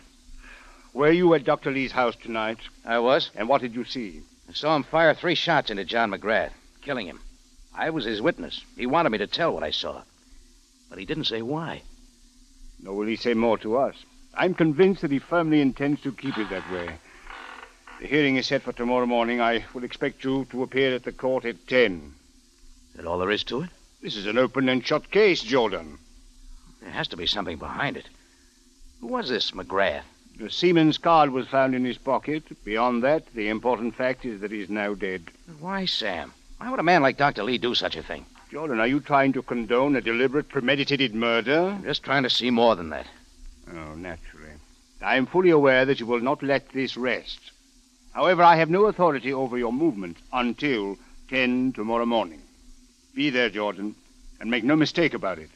Were 0.96 1.12
you 1.12 1.34
at 1.34 1.44
Dr. 1.44 1.70
Lee's 1.72 1.92
house 1.92 2.16
tonight? 2.16 2.56
I 2.82 3.00
was. 3.00 3.28
And 3.34 3.50
what 3.50 3.60
did 3.60 3.74
you 3.74 3.84
see? 3.84 4.22
I 4.48 4.54
saw 4.54 4.74
him 4.74 4.82
fire 4.82 5.12
three 5.12 5.34
shots 5.34 5.68
into 5.68 5.84
John 5.84 6.10
McGrath, 6.10 6.52
killing 6.80 7.06
him. 7.06 7.20
I 7.74 7.90
was 7.90 8.06
his 8.06 8.22
witness. 8.22 8.64
He 8.78 8.86
wanted 8.86 9.10
me 9.10 9.18
to 9.18 9.26
tell 9.26 9.52
what 9.52 9.62
I 9.62 9.72
saw. 9.72 10.04
But 10.88 10.98
he 10.98 11.04
didn't 11.04 11.24
say 11.24 11.42
why. 11.42 11.82
Nor 12.80 12.96
will 12.96 13.06
he 13.08 13.16
say 13.16 13.34
more 13.34 13.58
to 13.58 13.76
us. 13.76 13.94
I'm 14.32 14.54
convinced 14.54 15.02
that 15.02 15.10
he 15.10 15.18
firmly 15.18 15.60
intends 15.60 16.00
to 16.00 16.12
keep 16.12 16.38
it 16.38 16.48
that 16.48 16.72
way. 16.72 16.88
The 18.00 18.06
hearing 18.06 18.36
is 18.36 18.46
set 18.46 18.62
for 18.62 18.72
tomorrow 18.72 19.04
morning. 19.04 19.38
I 19.38 19.66
will 19.74 19.84
expect 19.84 20.24
you 20.24 20.46
to 20.46 20.62
appear 20.62 20.94
at 20.94 21.04
the 21.04 21.12
court 21.12 21.44
at 21.44 21.68
10. 21.68 22.14
Is 22.92 22.96
that 22.96 23.06
all 23.06 23.18
there 23.18 23.30
is 23.30 23.44
to 23.44 23.60
it? 23.60 23.70
This 24.00 24.16
is 24.16 24.24
an 24.24 24.38
open 24.38 24.70
and 24.70 24.82
shut 24.82 25.10
case, 25.10 25.42
Jordan. 25.42 25.98
There 26.80 26.90
has 26.90 27.08
to 27.08 27.18
be 27.18 27.26
something 27.26 27.58
behind 27.58 27.98
it. 27.98 28.08
Who 29.02 29.08
was 29.08 29.28
this 29.28 29.50
McGrath? 29.50 30.04
The 30.38 30.50
seaman's 30.50 30.98
card 30.98 31.30
was 31.30 31.48
found 31.48 31.74
in 31.74 31.84
his 31.84 31.96
pocket. 31.96 32.42
Beyond 32.64 33.02
that, 33.04 33.32
the 33.34 33.48
important 33.48 33.94
fact 33.94 34.26
is 34.26 34.40
that 34.42 34.50
he's 34.50 34.68
now 34.68 34.94
dead. 34.94 35.30
Why, 35.60 35.86
Sam? 35.86 36.32
Why 36.58 36.70
would 36.70 36.80
a 36.80 36.82
man 36.82 37.00
like 37.02 37.16
Dr. 37.16 37.42
Lee 37.42 37.56
do 37.56 37.74
such 37.74 37.96
a 37.96 38.02
thing? 38.02 38.26
Jordan, 38.50 38.78
are 38.78 38.86
you 38.86 39.00
trying 39.00 39.32
to 39.32 39.42
condone 39.42 39.96
a 39.96 40.00
deliberate, 40.00 40.48
premeditated 40.48 41.14
murder? 41.14 41.74
I'm 41.76 41.84
just 41.84 42.02
trying 42.02 42.22
to 42.24 42.30
see 42.30 42.50
more 42.50 42.76
than 42.76 42.90
that. 42.90 43.06
Oh, 43.70 43.94
naturally. 43.94 44.50
I 45.00 45.16
am 45.16 45.26
fully 45.26 45.50
aware 45.50 45.84
that 45.84 46.00
you 46.00 46.06
will 46.06 46.20
not 46.20 46.42
let 46.42 46.68
this 46.70 46.96
rest. 46.96 47.40
However, 48.12 48.42
I 48.42 48.56
have 48.56 48.70
no 48.70 48.86
authority 48.86 49.32
over 49.32 49.56
your 49.56 49.72
movements 49.72 50.20
until 50.32 50.98
10 51.28 51.72
tomorrow 51.72 52.06
morning. 52.06 52.42
Be 53.14 53.30
there, 53.30 53.50
Jordan, 53.50 53.94
and 54.40 54.50
make 54.50 54.64
no 54.64 54.76
mistake 54.76 55.14
about 55.14 55.38
it. 55.38 55.50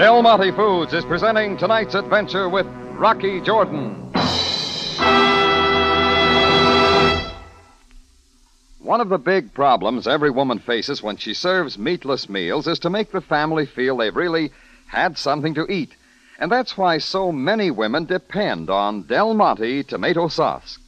Del 0.00 0.22
Monte 0.22 0.50
Foods 0.52 0.94
is 0.94 1.04
presenting 1.04 1.58
tonight's 1.58 1.94
adventure 1.94 2.48
with 2.48 2.64
Rocky 2.92 3.38
Jordan. 3.42 3.96
One 8.78 9.02
of 9.02 9.10
the 9.10 9.20
big 9.22 9.52
problems 9.52 10.06
every 10.06 10.30
woman 10.30 10.58
faces 10.58 11.02
when 11.02 11.18
she 11.18 11.34
serves 11.34 11.76
meatless 11.76 12.30
meals 12.30 12.66
is 12.66 12.78
to 12.78 12.88
make 12.88 13.12
the 13.12 13.20
family 13.20 13.66
feel 13.66 13.98
they've 13.98 14.16
really 14.16 14.52
had 14.86 15.18
something 15.18 15.52
to 15.52 15.70
eat. 15.70 15.90
And 16.38 16.50
that's 16.50 16.78
why 16.78 16.96
so 16.96 17.30
many 17.30 17.70
women 17.70 18.06
depend 18.06 18.70
on 18.70 19.02
Del 19.02 19.34
Monte 19.34 19.82
tomato 19.82 20.28
sauce. 20.28 20.78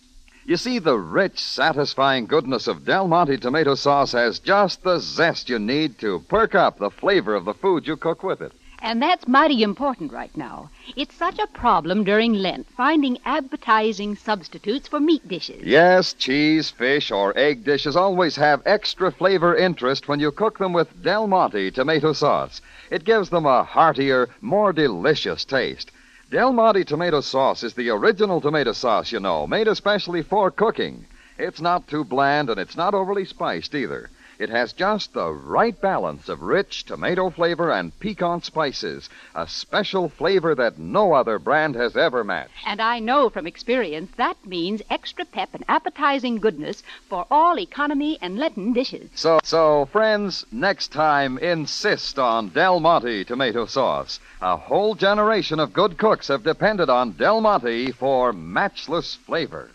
You 0.47 0.57
see, 0.57 0.78
the 0.78 0.97
rich, 0.97 1.38
satisfying 1.38 2.25
goodness 2.25 2.66
of 2.66 2.87
Del 2.87 3.09
Monte 3.09 3.37
tomato 3.37 3.75
sauce 3.75 4.12
has 4.12 4.38
just 4.38 4.83
the 4.83 5.00
zest 5.00 5.50
you 5.50 5.59
need 5.59 5.99
to 5.99 6.25
perk 6.31 6.54
up 6.54 6.78
the 6.78 6.88
flavor 6.88 7.35
of 7.35 7.45
the 7.45 7.52
food 7.52 7.87
you 7.87 7.99
cook 7.99 8.23
with 8.23 8.40
it. 8.40 8.52
And 8.85 9.01
that's 9.01 9.29
mighty 9.29 9.62
important 9.62 10.12
right 10.12 10.37
now. 10.37 10.69
It's 10.97 11.15
such 11.15 11.39
a 11.39 11.47
problem 11.47 12.03
during 12.03 12.33
Lent, 12.35 12.67
finding 12.77 13.17
appetizing 13.25 14.17
substitutes 14.17 14.89
for 14.89 14.99
meat 14.99 15.27
dishes. 15.29 15.62
Yes, 15.65 16.15
cheese, 16.15 16.71
fish, 16.71 17.12
or 17.12 17.33
egg 17.39 17.65
dishes 17.65 17.95
always 17.95 18.35
have 18.35 18.61
extra 18.67 19.12
flavor 19.12 19.55
interest 19.55 20.09
when 20.09 20.19
you 20.19 20.33
cook 20.33 20.59
them 20.59 20.73
with 20.73 21.01
Del 21.01 21.29
Monte 21.29 21.71
tomato 21.71 22.12
sauce. 22.12 22.61
It 22.91 23.05
gives 23.05 23.31
them 23.31 23.47
a 23.47 23.62
heartier, 23.62 24.29
more 24.41 24.73
delicious 24.73 25.45
taste. 25.45 25.93
Del 26.29 26.53
Monte 26.53 26.83
tomato 26.83 27.21
sauce 27.21 27.62
is 27.62 27.75
the 27.75 27.89
original 27.91 28.41
tomato 28.41 28.73
sauce, 28.73 29.12
you 29.12 29.21
know, 29.21 29.47
made 29.47 29.69
especially 29.69 30.23
for 30.23 30.51
cooking. 30.51 31.07
It's 31.39 31.61
not 31.61 31.87
too 31.87 32.03
bland 32.03 32.51
and 32.51 32.59
it's 32.59 32.77
not 32.77 32.95
overly 32.95 33.27
spiced 33.27 33.77
either. 33.77 34.11
It 34.42 34.50
has 34.50 34.72
just 34.72 35.12
the 35.12 35.30
right 35.30 35.80
balance 35.80 36.28
of 36.28 36.42
rich 36.42 36.84
tomato 36.84 37.30
flavor 37.30 37.70
and 37.70 37.96
piquant 38.00 38.44
spices, 38.44 39.08
a 39.37 39.46
special 39.46 40.08
flavor 40.08 40.52
that 40.56 40.80
no 40.80 41.12
other 41.12 41.38
brand 41.38 41.76
has 41.76 41.96
ever 41.96 42.25
matched. 42.25 42.66
And 42.66 42.82
I 42.82 42.99
know 42.99 43.30
from 43.30 43.46
experience 43.46 44.11
that 44.16 44.44
means 44.44 44.82
extra 44.90 45.25
pep 45.25 45.50
and 45.52 45.64
appetizing 45.68 46.38
goodness 46.40 46.82
for 47.08 47.25
all 47.30 47.56
economy 47.56 48.18
and 48.20 48.37
Lenten 48.37 48.72
dishes. 48.72 49.11
So, 49.14 49.38
so 49.44 49.84
friends, 49.92 50.44
next 50.50 50.88
time 50.90 51.38
insist 51.38 52.18
on 52.18 52.49
Del 52.49 52.80
Monte 52.80 53.22
tomato 53.22 53.64
sauce. 53.66 54.18
A 54.40 54.56
whole 54.56 54.96
generation 54.96 55.61
of 55.61 55.72
good 55.72 55.96
cooks 55.99 56.26
have 56.26 56.42
depended 56.42 56.90
on 56.90 57.12
Del 57.12 57.40
Monte 57.40 57.92
for 57.92 58.32
matchless 58.32 59.14
flavor. 59.14 59.70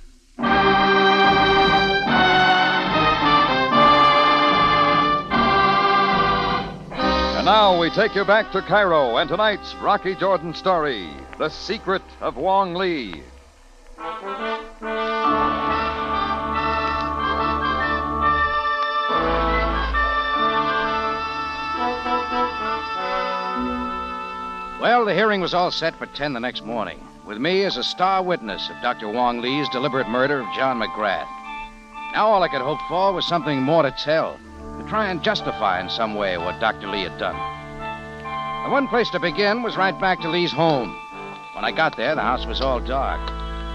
Now 7.47 7.79
we 7.79 7.89
take 7.89 8.13
you 8.13 8.25
back 8.25 8.51
to 8.51 8.61
Cairo 8.61 9.15
and 9.15 9.29
tonight's 9.29 9.73
Rocky 9.75 10.15
Jordan 10.15 10.53
story 10.53 11.09
The 11.37 11.47
Secret 11.47 12.01
of 12.19 12.35
Wong 12.35 12.73
Lee. 12.73 13.23
Well, 24.81 25.05
the 25.05 25.13
hearing 25.13 25.39
was 25.39 25.53
all 25.53 25.71
set 25.71 25.95
for 25.95 26.05
10 26.07 26.33
the 26.33 26.41
next 26.41 26.65
morning, 26.65 26.99
with 27.25 27.37
me 27.37 27.63
as 27.63 27.77
a 27.77 27.83
star 27.83 28.21
witness 28.21 28.69
of 28.69 28.75
Dr. 28.81 29.07
Wong 29.07 29.39
Lee's 29.39 29.69
deliberate 29.69 30.09
murder 30.09 30.41
of 30.41 30.53
John 30.53 30.81
McGrath. 30.81 31.29
Now 32.11 32.27
all 32.27 32.43
I 32.43 32.49
could 32.49 32.59
hope 32.59 32.81
for 32.89 33.13
was 33.13 33.25
something 33.25 33.61
more 33.61 33.83
to 33.83 33.91
tell, 33.91 34.37
try 34.87 35.09
and 35.09 35.21
justify 35.21 35.81
in 35.81 35.89
some 35.89 36.15
way 36.15 36.37
what 36.37 36.59
Dr. 36.59 36.87
Lee 36.87 37.03
had 37.03 37.17
done. 37.17 37.35
The 38.63 38.71
one 38.71 38.87
place 38.87 39.09
to 39.11 39.19
begin 39.19 39.63
was 39.63 39.77
right 39.77 39.97
back 39.99 40.21
to 40.21 40.29
Lee's 40.29 40.51
home. 40.51 40.89
When 41.53 41.65
I 41.65 41.71
got 41.71 41.97
there, 41.97 42.15
the 42.15 42.21
house 42.21 42.45
was 42.45 42.61
all 42.61 42.79
dark. 42.79 43.19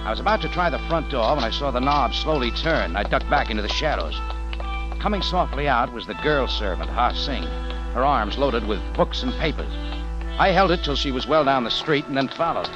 I 0.05 0.11
was 0.11 0.21
about 0.21 0.41
to 0.43 0.49
try 0.49 0.71
the 0.71 0.79
front 0.89 1.11
door 1.11 1.35
when 1.35 1.45
I 1.45 1.51
saw 1.51 1.71
the 1.71 1.81
knob 1.81 2.15
slowly 2.15 2.51
turn. 2.51 2.97
I 2.97 3.03
ducked 3.03 3.29
back 3.31 3.51
into 3.51 3.63
the 3.63 3.69
shadows. 3.69 4.21
Coming 5.01 5.23
softly 5.23 5.69
out 5.69 5.93
was 5.93 6.07
the 6.07 6.15
girl 6.15 6.47
servant, 6.47 6.91
Ha 6.91 7.13
Sing, 7.13 7.43
her 7.95 8.05
arms 8.05 8.39
loaded 8.39 8.67
with 8.67 8.81
books 8.95 9.23
and 9.23 9.33
papers. 9.35 9.73
I 10.39 10.49
held 10.49 10.71
it 10.71 10.83
till 10.83 10.97
she 10.97 11.13
was 11.13 11.27
well 11.27 11.45
down 11.45 11.65
the 11.65 11.71
street 11.71 12.07
and 12.07 12.17
then 12.17 12.29
followed. 12.29 12.71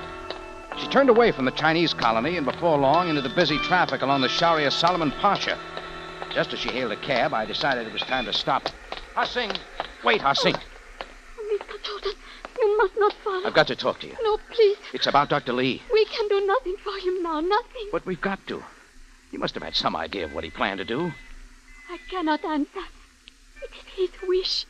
She 0.79 0.89
turned 0.89 1.09
away 1.09 1.33
from 1.33 1.47
the 1.47 1.53
Chinese 1.53 1.95
colony 1.95 2.37
and 2.37 2.45
before 2.45 2.79
long 2.79 3.09
into 3.09 3.23
the 3.23 3.31
busy 3.31 3.59
traffic 3.59 4.03
along 4.03 4.21
the 4.21 4.29
Sharia 4.29 4.71
Solomon 4.71 5.11
Pasha. 5.11 5.59
Just 6.37 6.53
as 6.53 6.59
she 6.59 6.69
hailed 6.69 6.93
a 6.93 6.97
cab, 6.97 7.33
I 7.33 7.47
decided 7.47 7.87
it 7.87 7.95
was 7.95 8.03
time 8.03 8.27
to 8.27 8.33
stop. 8.35 8.69
Ha 9.15 9.25
Sing! 9.25 9.51
Wait, 10.05 10.21
Ha 10.21 10.35
Sing! 10.35 10.55
Oh, 10.55 10.61
oh, 11.39 11.59
Mr. 11.59 11.83
Jordan, 11.83 12.13
you 12.61 12.77
must 12.77 12.93
not 12.99 13.15
follow. 13.25 13.47
I've 13.47 13.55
got 13.55 13.69
to 13.69 13.75
talk 13.75 14.01
to 14.01 14.07
you. 14.07 14.15
No, 14.23 14.37
please. 14.51 14.77
It's 14.93 15.07
about 15.07 15.31
Dr. 15.31 15.55
Lee. 15.55 15.81
We 15.91 16.05
can 16.05 16.29
do 16.29 16.47
nothing 16.47 16.77
for 16.85 16.95
him 16.99 17.23
now. 17.23 17.41
Nothing. 17.41 17.89
But 17.91 18.05
we've 18.05 18.21
got 18.21 18.47
to. 18.49 18.63
You 19.31 19.39
must 19.39 19.55
have 19.55 19.63
had 19.63 19.75
some 19.75 19.97
idea 19.97 20.27
of 20.27 20.35
what 20.35 20.45
he 20.45 20.51
planned 20.51 20.77
to 20.77 20.85
do. 20.85 21.11
I 21.89 21.97
cannot 22.11 22.45
answer. 22.45 22.85
It 23.63 23.71
is 23.73 24.11
his 24.11 24.29
wish. 24.29 24.67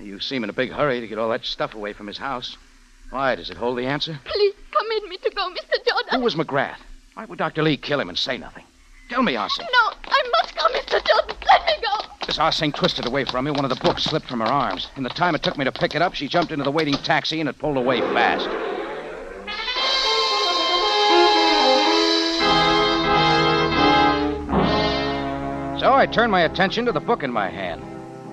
You 0.00 0.20
seem 0.20 0.42
in 0.42 0.48
a 0.48 0.54
big 0.54 0.72
hurry 0.72 1.02
to 1.02 1.06
get 1.06 1.18
all 1.18 1.28
that 1.28 1.44
stuff 1.44 1.74
away 1.74 1.92
from 1.92 2.06
his 2.06 2.16
house. 2.16 2.56
Why, 3.10 3.34
does 3.34 3.50
it 3.50 3.58
hold 3.58 3.76
the 3.76 3.84
answer? 3.84 4.18
Please 4.24 4.54
permit 4.72 5.06
me 5.06 5.18
to 5.18 5.30
go, 5.36 5.50
Mr. 5.50 5.86
Jordan. 5.86 6.12
Who 6.12 6.20
was 6.20 6.34
McGrath? 6.34 6.78
Why 7.12 7.26
would 7.26 7.38
Dr. 7.38 7.62
Lee 7.62 7.76
kill 7.76 8.00
him 8.00 8.08
and 8.08 8.16
say 8.16 8.38
nothing? 8.38 8.64
Tell 9.10 9.22
me, 9.22 9.34
Ha 9.34 9.48
Sing. 9.48 9.66
No, 9.70 9.92
I 10.04 10.30
must 10.40 10.54
go, 10.54 10.59
Mr. 10.72 11.04
Jordan. 11.04 11.36
Let 11.46 11.66
me 11.66 11.72
go. 11.82 12.06
As 12.28 12.36
Ha 12.36 12.50
Sing 12.50 12.72
twisted 12.72 13.06
away 13.06 13.24
from 13.24 13.44
me, 13.44 13.50
one 13.50 13.64
of 13.64 13.70
the 13.70 13.84
books 13.84 14.04
slipped 14.04 14.26
from 14.26 14.40
her 14.40 14.46
arms. 14.46 14.88
In 14.96 15.02
the 15.02 15.08
time 15.10 15.34
it 15.34 15.42
took 15.42 15.58
me 15.58 15.64
to 15.64 15.72
pick 15.72 15.94
it 15.94 16.02
up, 16.02 16.14
she 16.14 16.28
jumped 16.28 16.52
into 16.52 16.64
the 16.64 16.70
waiting 16.70 16.94
taxi 16.94 17.40
and 17.40 17.48
it 17.48 17.58
pulled 17.58 17.76
away 17.76 18.00
fast. 18.00 18.48
So 25.80 25.94
I 25.94 26.04
turned 26.04 26.30
my 26.30 26.42
attention 26.42 26.84
to 26.84 26.92
the 26.92 27.00
book 27.00 27.22
in 27.22 27.32
my 27.32 27.48
hand. 27.48 27.82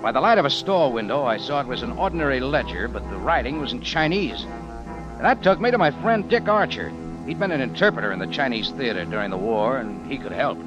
By 0.02 0.12
the 0.12 0.20
light 0.20 0.38
of 0.38 0.44
a 0.44 0.50
store 0.50 0.92
window, 0.92 1.24
I 1.24 1.38
saw 1.38 1.62
it 1.62 1.68
was 1.68 1.82
an 1.82 1.94
ordinary 1.94 2.42
ledger, 2.42 2.90
but 2.90 3.10
the 3.10 3.18
writing 3.18 3.62
was 3.62 3.72
in 3.72 3.82
Chinese. 3.82 4.44
And 4.44 5.26
that 5.26 5.42
took 5.42 5.60
me 5.62 5.72
to 5.72 5.78
my 5.78 5.92
friend 5.92 6.30
Dick 6.30 6.50
Archer. 6.50 6.92
He'd 7.26 7.40
been 7.40 7.52
an 7.52 7.62
interpreter 7.62 8.12
in 8.12 8.20
the 8.20 8.28
Chinese 8.28 8.72
theater 8.72 9.06
during 9.06 9.32
the 9.32 9.38
war, 9.38 9.78
and 9.78 10.06
he 10.12 10.18
could 10.18 10.34
help. 10.34 10.58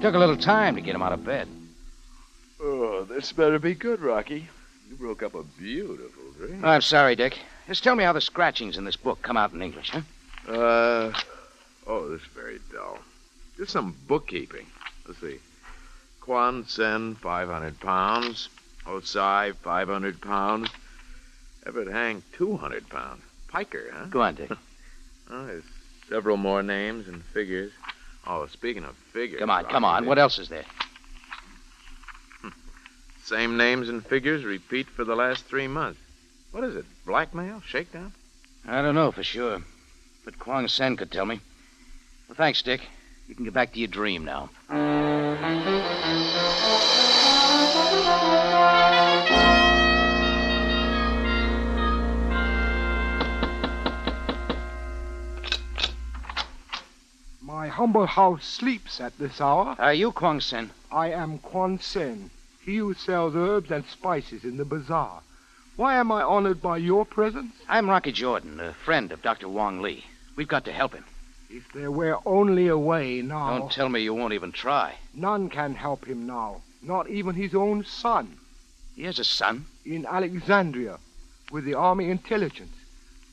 It 0.00 0.04
took 0.04 0.14
a 0.14 0.18
little 0.18 0.38
time 0.38 0.76
to 0.76 0.80
get 0.80 0.94
him 0.94 1.02
out 1.02 1.12
of 1.12 1.26
bed. 1.26 1.46
Oh, 2.58 3.04
this 3.04 3.32
better 3.32 3.58
be 3.58 3.74
good, 3.74 4.00
Rocky. 4.00 4.48
You 4.88 4.96
broke 4.96 5.22
up 5.22 5.34
a 5.34 5.42
beautiful 5.42 6.22
dream. 6.38 6.64
I'm 6.64 6.80
sorry, 6.80 7.14
Dick. 7.16 7.38
Just 7.68 7.84
tell 7.84 7.94
me 7.94 8.04
how 8.04 8.14
the 8.14 8.22
scratchings 8.22 8.78
in 8.78 8.86
this 8.86 8.96
book 8.96 9.20
come 9.20 9.36
out 9.36 9.52
in 9.52 9.60
English, 9.60 9.90
huh? 9.90 10.00
Uh, 10.50 11.12
oh, 11.86 12.08
this 12.08 12.22
is 12.22 12.26
very 12.28 12.60
dull. 12.72 12.98
Just 13.58 13.72
some 13.72 13.94
bookkeeping. 14.08 14.64
Let's 15.06 15.20
see. 15.20 15.36
Quan 16.22 16.66
Sen, 16.66 17.14
500 17.16 17.78
pounds. 17.78 18.48
Osai, 18.86 19.54
500 19.54 20.18
pounds. 20.22 20.70
Everett 21.66 21.92
Hank, 21.92 22.24
200 22.38 22.88
pounds. 22.88 23.20
Piker, 23.48 23.90
huh? 23.92 24.06
Go 24.06 24.22
on, 24.22 24.34
Dick. 24.34 24.50
Oh, 25.32 25.46
there's 25.46 25.62
several 26.08 26.36
more 26.36 26.60
names 26.60 27.06
and 27.06 27.22
figures. 27.22 27.70
Oh, 28.26 28.46
speaking 28.46 28.84
of 28.84 28.96
figures. 29.12 29.40
Come 29.40 29.50
on, 29.50 29.64
come 29.64 29.84
on. 29.84 30.06
What 30.06 30.18
else 30.18 30.38
is 30.38 30.48
there? 30.48 30.64
Hmm. 32.42 32.48
Same 33.24 33.56
names 33.56 33.88
and 33.88 34.04
figures 34.04 34.44
repeat 34.44 34.88
for 34.88 35.04
the 35.04 35.16
last 35.16 35.44
three 35.46 35.68
months. 35.68 36.00
What 36.52 36.64
is 36.64 36.76
it? 36.76 36.84
Blackmail? 37.06 37.62
Shakedown? 37.66 38.12
I 38.66 38.82
don't 38.82 38.94
know 38.94 39.12
for 39.12 39.22
sure. 39.22 39.62
But 40.24 40.38
Kwang 40.38 40.68
Sen 40.68 40.96
could 40.96 41.10
tell 41.10 41.24
me. 41.24 41.40
Well, 42.28 42.36
thanks, 42.36 42.62
Dick. 42.62 42.82
You 43.28 43.34
can 43.34 43.44
get 43.44 43.54
back 43.54 43.72
to 43.72 43.78
your 43.78 43.88
dream 43.88 44.24
now. 44.24 44.50
My 57.52 57.66
humble 57.66 58.06
house 58.06 58.44
sleeps 58.44 59.00
at 59.00 59.18
this 59.18 59.40
hour. 59.40 59.74
Are 59.76 59.92
you 59.92 60.12
Kwang 60.12 60.40
Sen? 60.40 60.70
I 60.92 61.10
am 61.10 61.38
Quan 61.38 61.80
Sen, 61.80 62.30
he 62.64 62.76
who 62.76 62.94
sells 62.94 63.34
herbs 63.34 63.72
and 63.72 63.84
spices 63.86 64.44
in 64.44 64.56
the 64.56 64.64
bazaar. 64.64 65.22
Why 65.74 65.96
am 65.96 66.12
I 66.12 66.22
honored 66.22 66.62
by 66.62 66.76
your 66.76 67.04
presence? 67.04 67.52
I'm 67.68 67.90
Rocky 67.90 68.12
Jordan, 68.12 68.60
a 68.60 68.72
friend 68.72 69.10
of 69.10 69.20
Dr. 69.20 69.48
Wong 69.48 69.82
Lee. 69.82 70.04
We've 70.36 70.46
got 70.46 70.64
to 70.66 70.72
help 70.72 70.94
him. 70.94 71.04
If 71.50 71.72
there 71.72 71.90
were 71.90 72.18
only 72.24 72.68
a 72.68 72.78
way 72.78 73.20
now. 73.20 73.58
Don't 73.58 73.72
tell 73.72 73.88
me 73.88 74.00
you 74.00 74.14
won't 74.14 74.32
even 74.32 74.52
try. 74.52 74.94
None 75.12 75.50
can 75.50 75.74
help 75.74 76.04
him 76.04 76.28
now, 76.28 76.62
not 76.82 77.08
even 77.08 77.34
his 77.34 77.52
own 77.52 77.84
son. 77.84 78.38
He 78.94 79.02
has 79.02 79.18
a 79.18 79.24
son? 79.24 79.66
In 79.84 80.06
Alexandria, 80.06 81.00
with 81.50 81.64
the 81.64 81.74
army 81.74 82.10
intelligence. 82.10 82.76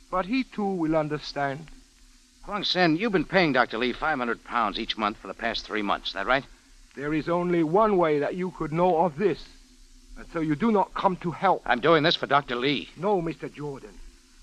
But 0.09 0.25
he 0.25 0.43
too 0.43 0.65
will 0.65 0.95
understand. 0.95 1.67
Kwang 2.47 2.63
Sen, 2.63 2.95
you've 2.95 3.11
been 3.11 3.25
paying 3.25 3.51
Dr. 3.51 3.77
Lee 3.77 3.91
500 3.91 4.41
pounds 4.45 4.79
each 4.79 4.97
month 4.97 5.17
for 5.17 5.27
the 5.27 5.33
past 5.33 5.65
three 5.65 5.81
months. 5.81 6.07
Is 6.07 6.13
that 6.13 6.25
right? 6.25 6.45
There 6.95 7.13
is 7.13 7.27
only 7.27 7.61
one 7.61 7.97
way 7.97 8.19
that 8.19 8.35
you 8.35 8.51
could 8.51 8.71
know 8.71 8.99
of 8.99 9.17
this. 9.17 9.43
And 10.17 10.25
so 10.31 10.39
you 10.39 10.55
do 10.55 10.71
not 10.71 10.93
come 10.93 11.17
to 11.17 11.31
help. 11.31 11.61
I'm 11.65 11.81
doing 11.81 12.03
this 12.03 12.15
for 12.15 12.25
Dr. 12.25 12.55
Lee. 12.55 12.87
No, 12.95 13.21
Mr. 13.21 13.53
Jordan. 13.53 13.89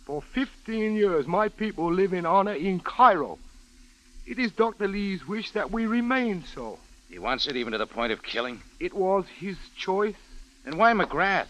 For 0.05 0.21
15 0.21 0.95
years, 0.95 1.27
my 1.27 1.49
people 1.49 1.91
live 1.91 2.13
in 2.13 2.27
honor 2.27 2.53
in 2.53 2.79
Cairo. 2.79 3.39
It 4.27 4.39
is 4.39 4.53
Dr. 4.53 4.87
Lee's 4.87 5.27
wish 5.27 5.53
that 5.53 5.71
we 5.71 5.87
remain 5.87 6.45
so. 6.45 6.79
He 7.09 7.19
wants 7.19 7.47
it 7.47 7.57
even 7.57 7.73
to 7.73 7.79
the 7.79 7.87
point 7.87 8.13
of 8.13 8.23
killing? 8.23 8.61
It 8.81 8.93
was 8.93 9.25
his 9.39 9.57
choice. 9.79 10.15
Then 10.67 10.77
why 10.77 10.93
McGrath? 10.93 11.47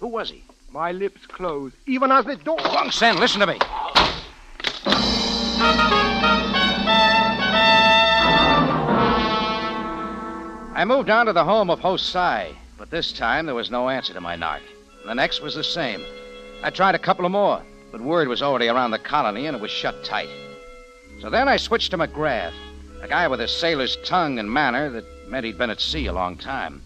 Who 0.00 0.08
was 0.08 0.28
he? 0.28 0.44
My 0.70 0.92
lips 0.92 1.24
closed, 1.24 1.74
even 1.86 2.12
as 2.12 2.26
the 2.26 2.36
door. 2.36 2.58
Kwang 2.58 2.90
Sen, 2.90 3.16
listen 3.16 3.40
to 3.40 3.46
me. 3.46 3.58
I 10.84 10.86
moved 10.86 11.08
on 11.08 11.24
to 11.24 11.32
the 11.32 11.44
home 11.44 11.70
of 11.70 11.80
Ho 11.80 11.96
Sai, 11.96 12.54
but 12.76 12.90
this 12.90 13.10
time 13.10 13.46
there 13.46 13.54
was 13.54 13.70
no 13.70 13.88
answer 13.88 14.12
to 14.12 14.20
my 14.20 14.36
knock. 14.36 14.60
The 15.06 15.14
next 15.14 15.40
was 15.40 15.54
the 15.54 15.64
same. 15.64 16.04
I 16.62 16.68
tried 16.68 16.94
a 16.94 16.98
couple 16.98 17.24
of 17.24 17.32
more, 17.32 17.62
but 17.90 18.02
word 18.02 18.28
was 18.28 18.42
already 18.42 18.68
around 18.68 18.90
the 18.90 18.98
colony 18.98 19.46
and 19.46 19.56
it 19.56 19.62
was 19.62 19.70
shut 19.70 20.04
tight. 20.04 20.28
So 21.22 21.30
then 21.30 21.48
I 21.48 21.56
switched 21.56 21.92
to 21.92 21.96
McGrath, 21.96 22.52
a 23.00 23.08
guy 23.08 23.26
with 23.28 23.40
a 23.40 23.48
sailor's 23.48 23.96
tongue 24.04 24.38
and 24.38 24.52
manner 24.52 24.90
that 24.90 25.06
meant 25.26 25.46
he'd 25.46 25.56
been 25.56 25.70
at 25.70 25.80
sea 25.80 26.04
a 26.04 26.12
long 26.12 26.36
time. 26.36 26.82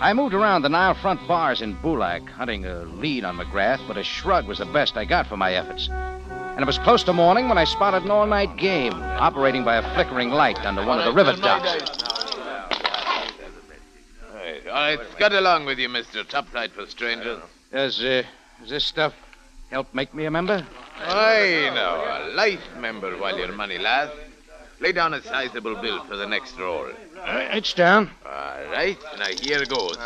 I 0.00 0.12
moved 0.12 0.34
around 0.34 0.62
the 0.62 0.68
Nile 0.68 0.94
front 0.94 1.20
bars 1.28 1.62
in 1.62 1.76
Bulak, 1.76 2.28
hunting 2.30 2.66
a 2.66 2.80
lead 2.82 3.22
on 3.22 3.38
McGrath, 3.38 3.86
but 3.86 3.96
a 3.96 4.02
shrug 4.02 4.48
was 4.48 4.58
the 4.58 4.64
best 4.64 4.96
I 4.96 5.04
got 5.04 5.28
for 5.28 5.36
my 5.36 5.54
efforts. 5.54 5.88
And 5.88 6.58
it 6.58 6.66
was 6.66 6.78
close 6.78 7.04
to 7.04 7.12
morning 7.12 7.48
when 7.48 7.58
I 7.58 7.64
spotted 7.64 8.02
an 8.02 8.10
all 8.10 8.26
night 8.26 8.56
game 8.56 8.94
operating 8.94 9.62
by 9.62 9.76
a 9.76 9.94
flickering 9.94 10.30
light 10.30 10.58
under 10.66 10.84
one 10.84 10.98
of 10.98 11.04
the 11.04 11.12
river 11.12 11.36
docks. 11.36 12.11
All 14.72 14.78
right, 14.78 14.98
scud 15.12 15.34
along 15.34 15.66
with 15.66 15.78
you, 15.78 15.90
mister. 15.90 16.24
Top 16.24 16.50
tight 16.50 16.72
for 16.72 16.86
strangers. 16.86 17.42
Does, 17.70 18.02
uh, 18.02 18.22
does 18.58 18.70
this 18.70 18.86
stuff 18.86 19.12
help 19.68 19.92
make 19.92 20.14
me 20.14 20.24
a 20.24 20.30
member? 20.30 20.66
I 20.98 21.70
know. 21.74 22.02
A 22.06 22.32
life 22.34 22.74
member 22.78 23.18
while 23.18 23.36
your 23.36 23.52
money 23.52 23.76
lasts. 23.76 24.16
Lay 24.80 24.92
down 24.92 25.12
a 25.12 25.22
sizable 25.22 25.74
bill 25.82 26.02
for 26.04 26.16
the 26.16 26.26
next 26.26 26.58
roll. 26.58 26.86
Uh, 26.86 27.48
it's 27.50 27.74
down. 27.74 28.10
All 28.24 28.64
right. 28.70 28.96
Now, 29.18 29.26
here 29.42 29.66
goes. 29.66 29.98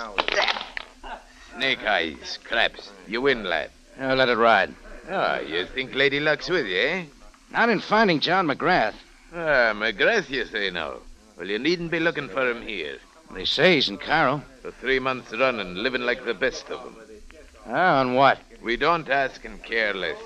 Snake 1.54 1.84
eyes, 1.84 2.40
craps. 2.42 2.90
You 3.06 3.20
win, 3.22 3.44
lad. 3.44 3.70
Uh, 4.00 4.16
let 4.16 4.28
it 4.28 4.36
ride. 4.36 4.74
Ah, 5.08 5.38
you 5.38 5.64
think 5.66 5.94
Lady 5.94 6.18
Luck's 6.18 6.48
with 6.48 6.66
you, 6.66 6.76
eh? 6.76 7.04
Not 7.52 7.68
in 7.68 7.78
finding 7.78 8.18
John 8.18 8.48
McGrath. 8.48 8.94
Ah, 9.32 9.72
McGrath, 9.76 10.28
you 10.28 10.44
say 10.44 10.70
now. 10.70 10.94
Well, 11.38 11.46
you 11.46 11.60
needn't 11.60 11.92
be 11.92 12.00
looking 12.00 12.28
for 12.28 12.50
him 12.50 12.62
here. 12.62 12.98
They 13.32 13.44
say 13.44 13.74
he's 13.74 13.88
in 13.88 13.98
Cairo. 13.98 14.42
For 14.62 14.70
three 14.70 14.98
months 14.98 15.32
running, 15.32 15.74
living 15.74 16.02
like 16.02 16.24
the 16.24 16.34
best 16.34 16.70
of 16.70 16.82
them. 16.82 16.96
Ah, 17.68 18.00
on 18.00 18.14
what? 18.14 18.38
We 18.62 18.76
don't 18.76 19.08
ask 19.08 19.44
and 19.44 19.62
care 19.62 19.92
less. 19.92 20.18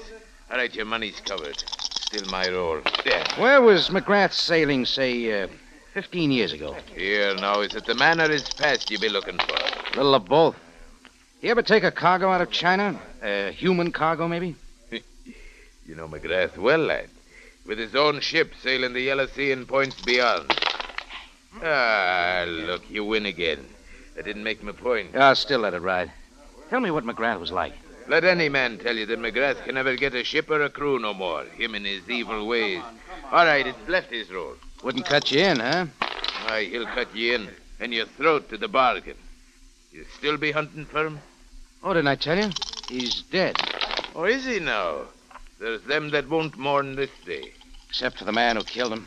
All 0.51 0.59
right, 0.59 0.75
your 0.75 0.85
money's 0.85 1.21
covered. 1.21 1.59
Still 1.59 2.27
my 2.31 2.49
role. 2.49 2.81
There. 3.05 3.25
Where 3.37 3.63
was 3.63 3.89
McGrath 3.89 4.33
sailing, 4.33 4.85
say, 4.85 5.43
uh, 5.43 5.49
15 5.95 6.31
years 6.31 6.53
ago? 6.53 6.77
Here 6.95 7.35
now, 7.37 7.61
is 7.61 7.75
it 7.75 7.87
the 7.87 7.95
man 7.95 8.21
or 8.21 8.29
his 8.29 8.49
past 8.51 8.91
you 8.91 8.99
be 8.99 9.09
looking 9.09 9.39
for? 9.39 9.97
Little 9.97 10.15
of 10.15 10.27
both. 10.27 10.57
You 11.41 11.51
ever 11.51 11.63
take 11.63 11.85
a 11.85 11.91
cargo 11.91 12.31
out 12.31 12.41
of 12.41 12.51
China? 12.51 13.01
A 13.23 13.51
human 13.53 13.93
cargo, 13.93 14.29
maybe? 14.29 14.57
You 15.87 15.97
know 15.97 16.07
McGrath 16.07 16.57
well, 16.57 16.79
lad. 16.79 17.09
With 17.67 17.79
his 17.79 17.97
own 17.97 18.21
ship 18.21 18.53
sailing 18.63 18.93
the 18.93 19.01
Yellow 19.01 19.27
Sea 19.27 19.51
and 19.51 19.67
points 19.67 20.01
beyond. 20.03 20.60
Ah, 21.63 22.45
look, 22.47 22.89
you 22.89 23.05
win 23.05 23.27
again. 23.27 23.67
I 24.19 24.23
didn't 24.23 24.45
make 24.45 24.63
my 24.63 24.73
point. 24.73 25.17
I'll 25.17 25.35
still 25.35 25.61
let 25.61 25.75
it 25.75 25.83
ride. 25.83 26.11
Tell 26.69 26.81
me 26.81 26.91
what 26.91 27.05
McGrath 27.05 27.41
was 27.41 27.53
like. 27.53 27.75
Let 28.09 28.25
any 28.25 28.49
man 28.49 28.79
tell 28.79 28.97
you 28.97 29.07
that 29.07 29.19
McGrath 29.19 29.65
can 29.65 29.75
never 29.75 29.97
get 29.97 30.15
a 30.15 30.25
ship 30.25 30.51
or 30.51 30.63
a 30.63 30.71
crew 30.71 30.99
no 30.99 31.15
more. 31.15 31.45
Him 31.45 31.75
and 31.75 31.87
his 31.87 32.09
evil 32.09 32.47
ways. 32.47 32.83
All 33.31 33.45
right, 33.45 33.67
it's 33.67 33.89
left 33.89 34.11
his 34.11 34.31
roll. 34.31 34.55
Wouldn't 34.83 35.07
cut 35.07 35.31
you 35.31 35.41
in, 35.41 35.61
huh? 35.61 35.87
Aye, 36.47 36.69
he'll 36.71 36.87
cut 36.87 37.15
you 37.15 37.35
in, 37.35 37.49
and 37.79 37.93
your 37.93 38.07
throat 38.07 38.49
to 38.51 38.57
the 38.57 38.69
bargain. 38.69 39.17
You 39.93 40.05
still 40.19 40.37
be 40.37 40.53
hunting 40.53 40.87
for 40.87 41.07
him? 41.07 41.21
Oh, 41.83 41.93
didn't 41.93 42.09
I 42.09 42.17
tell 42.17 42.39
you? 42.39 42.51
He's 42.89 43.23
dead. 43.23 43.57
Oh, 44.15 44.25
is 44.25 44.45
he 44.45 44.61
now? 44.61 45.03
There's 45.59 45.83
them 45.83 46.11
that 46.11 46.29
won't 46.29 46.57
mourn 46.57 46.97
this 46.97 47.11
day. 47.25 47.53
Except 47.89 48.19
for 48.19 48.25
the 48.25 48.33
man 48.33 48.57
who 48.57 48.63
killed 48.63 48.93
him. 48.93 49.07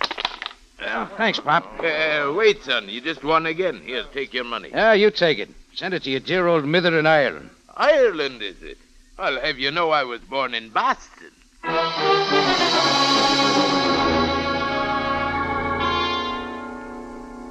Well, 0.84 1.06
thanks, 1.18 1.40
Pop. 1.40 1.66
Uh, 1.80 2.34
wait, 2.36 2.62
son. 2.64 2.90
You 2.90 3.00
just 3.00 3.24
won 3.24 3.46
again. 3.46 3.82
Here, 3.86 4.04
take 4.14 4.34
your 4.34 4.44
money. 4.44 4.70
Yeah, 4.70 4.94
you 4.94 5.12
take 5.12 5.40
it. 5.40 5.50
Send 5.74 5.94
it 5.94 6.04
to 6.04 6.12
your 6.12 6.20
dear 6.20 6.48
old 6.48 6.66
mither 6.66 6.98
in 7.00 7.06
Ireland. 7.06 7.50
Ireland, 7.76 8.42
is 8.42 8.62
it? 8.62 8.78
I'll 9.18 9.40
have 9.40 9.58
you 9.60 9.72
know 9.72 9.92
I 9.92 10.04
was 10.04 10.22
born 10.22 10.54
in 10.54 10.70
Boston. 10.70 11.32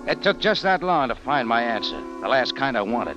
It 0.06 0.22
took 0.22 0.40
just 0.40 0.62
that 0.64 0.82
long 0.82 1.08
to 1.08 1.14
find 1.14 1.48
my 1.48 1.62
answer, 1.62 1.98
the 2.20 2.28
last 2.28 2.54
kind 2.56 2.76
I 2.76 2.82
wanted. 2.82 3.16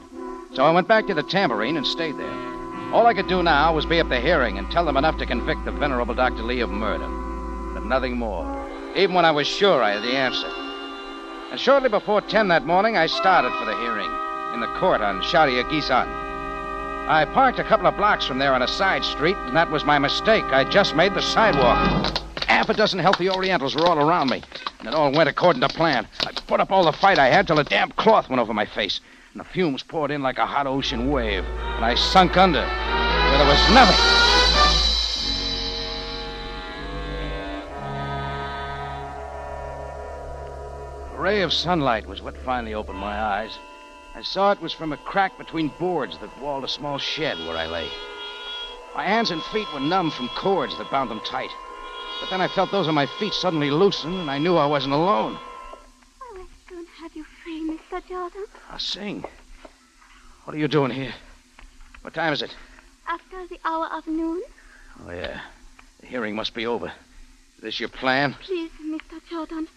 So 0.53 0.63
I 0.63 0.71
went 0.71 0.87
back 0.87 1.07
to 1.07 1.13
the 1.13 1.23
tambourine 1.23 1.75
and 1.75 1.85
stayed 1.85 2.17
there. 2.17 2.93
All 2.93 3.05
I 3.07 3.13
could 3.13 3.27
do 3.27 3.43
now 3.43 3.73
was 3.73 3.85
be 3.85 3.99
at 3.99 4.07
the 4.07 4.21
hearing 4.21 4.57
and 4.57 4.71
tell 4.71 4.85
them 4.85 4.95
enough 4.95 5.17
to 5.17 5.25
convict 5.25 5.65
the 5.65 5.71
venerable 5.71 6.13
Dr. 6.13 6.43
Lee 6.43 6.61
of 6.61 6.69
murder. 6.69 7.07
But 7.73 7.85
nothing 7.85 8.17
more, 8.17 8.45
even 8.95 9.13
when 9.15 9.25
I 9.25 9.31
was 9.31 9.47
sure 9.47 9.83
I 9.83 9.91
had 9.91 10.03
the 10.03 10.15
answer. 10.15 10.47
And 11.51 11.59
shortly 11.59 11.89
before 11.89 12.21
10 12.21 12.47
that 12.47 12.65
morning, 12.65 12.97
I 12.97 13.07
started 13.07 13.51
for 13.53 13.65
the 13.65 13.77
hearing 13.77 14.09
in 14.53 14.61
the 14.61 14.79
court 14.79 15.01
on 15.01 15.21
Sharia 15.21 15.63
Gisan. 15.65 16.07
I 17.07 17.25
parked 17.33 17.59
a 17.59 17.63
couple 17.63 17.85
of 17.87 17.97
blocks 17.97 18.25
from 18.25 18.39
there 18.39 18.53
on 18.53 18.61
a 18.61 18.67
side 18.67 19.03
street, 19.03 19.35
and 19.45 19.55
that 19.55 19.69
was 19.69 19.85
my 19.85 19.99
mistake. 19.99 20.43
I 20.45 20.63
just 20.63 20.95
made 20.95 21.13
the 21.13 21.21
sidewalk. 21.21 22.17
Half 22.47 22.69
a 22.69 22.73
dozen 22.73 22.99
healthy 22.99 23.29
Orientals 23.29 23.75
were 23.75 23.85
all 23.85 23.99
around 23.99 24.29
me, 24.29 24.41
and 24.79 24.87
it 24.87 24.95
all 24.95 25.11
went 25.11 25.29
according 25.29 25.61
to 25.61 25.67
plan. 25.67 26.07
I 26.25 26.31
put 26.47 26.59
up 26.59 26.71
all 26.71 26.85
the 26.85 26.93
fight 26.93 27.19
I 27.19 27.27
had 27.27 27.47
till 27.47 27.59
a 27.59 27.63
damp 27.63 27.95
cloth 27.97 28.29
went 28.29 28.41
over 28.41 28.53
my 28.53 28.65
face, 28.65 29.01
and 29.33 29.39
the 29.39 29.45
fumes 29.45 29.83
poured 29.83 30.09
in 30.09 30.23
like 30.23 30.39
a 30.39 30.45
hot 30.45 30.67
ocean 30.67 31.11
wave, 31.11 31.43
and 31.43 31.85
I 31.85 31.95
sunk 31.95 32.37
under 32.37 32.61
where 32.61 33.37
there 33.37 33.47
was 33.47 33.71
nothing. 33.71 34.34
Ray 41.25 41.41
of 41.41 41.51
sunlight 41.51 42.05
was 42.05 42.21
what 42.21 42.37
finally 42.45 42.75
opened 42.75 42.99
my 42.99 43.19
eyes. 43.19 43.57
I 44.13 44.21
saw 44.21 44.51
it 44.51 44.61
was 44.61 44.73
from 44.73 44.93
a 44.93 44.97
crack 44.97 45.35
between 45.39 45.71
boards 45.79 46.19
that 46.19 46.39
walled 46.39 46.63
a 46.63 46.67
small 46.67 46.99
shed 46.99 47.39
where 47.39 47.57
I 47.57 47.65
lay. 47.65 47.89
My 48.93 49.05
hands 49.05 49.31
and 49.31 49.41
feet 49.45 49.65
were 49.73 49.79
numb 49.79 50.11
from 50.11 50.29
cords 50.37 50.77
that 50.77 50.91
bound 50.91 51.09
them 51.09 51.19
tight. 51.21 51.49
But 52.21 52.29
then 52.29 52.41
I 52.41 52.47
felt 52.47 52.69
those 52.69 52.87
on 52.87 52.93
my 52.93 53.07
feet 53.17 53.33
suddenly 53.33 53.71
loosen, 53.71 54.13
and 54.19 54.29
I 54.29 54.37
knew 54.37 54.55
I 54.55 54.67
wasn't 54.67 54.93
alone. 54.93 55.35
I 56.21 56.37
will 56.37 56.47
soon 56.69 56.85
have 57.01 57.15
you 57.15 57.25
free, 57.43 57.71
Mr. 57.71 58.07
Jordan. 58.07 58.45
Ah, 58.69 58.77
sing. 58.77 59.25
What 60.43 60.55
are 60.55 60.59
you 60.59 60.67
doing 60.67 60.91
here? 60.91 61.15
What 62.03 62.13
time 62.13 62.33
is 62.33 62.43
it? 62.43 62.55
After 63.07 63.47
the 63.47 63.59
hour 63.65 63.87
of 63.91 64.05
noon, 64.05 64.43
Oh, 65.03 65.11
yeah. 65.11 65.41
The 66.01 66.05
hearing 66.05 66.35
must 66.35 66.53
be 66.53 66.67
over. 66.67 66.93
Is 67.57 67.63
this 67.63 67.79
your 67.79 67.89
plan? 67.89 68.35
please, 68.41 68.69
Mr. 68.79 69.19
Jordan, 69.27 69.67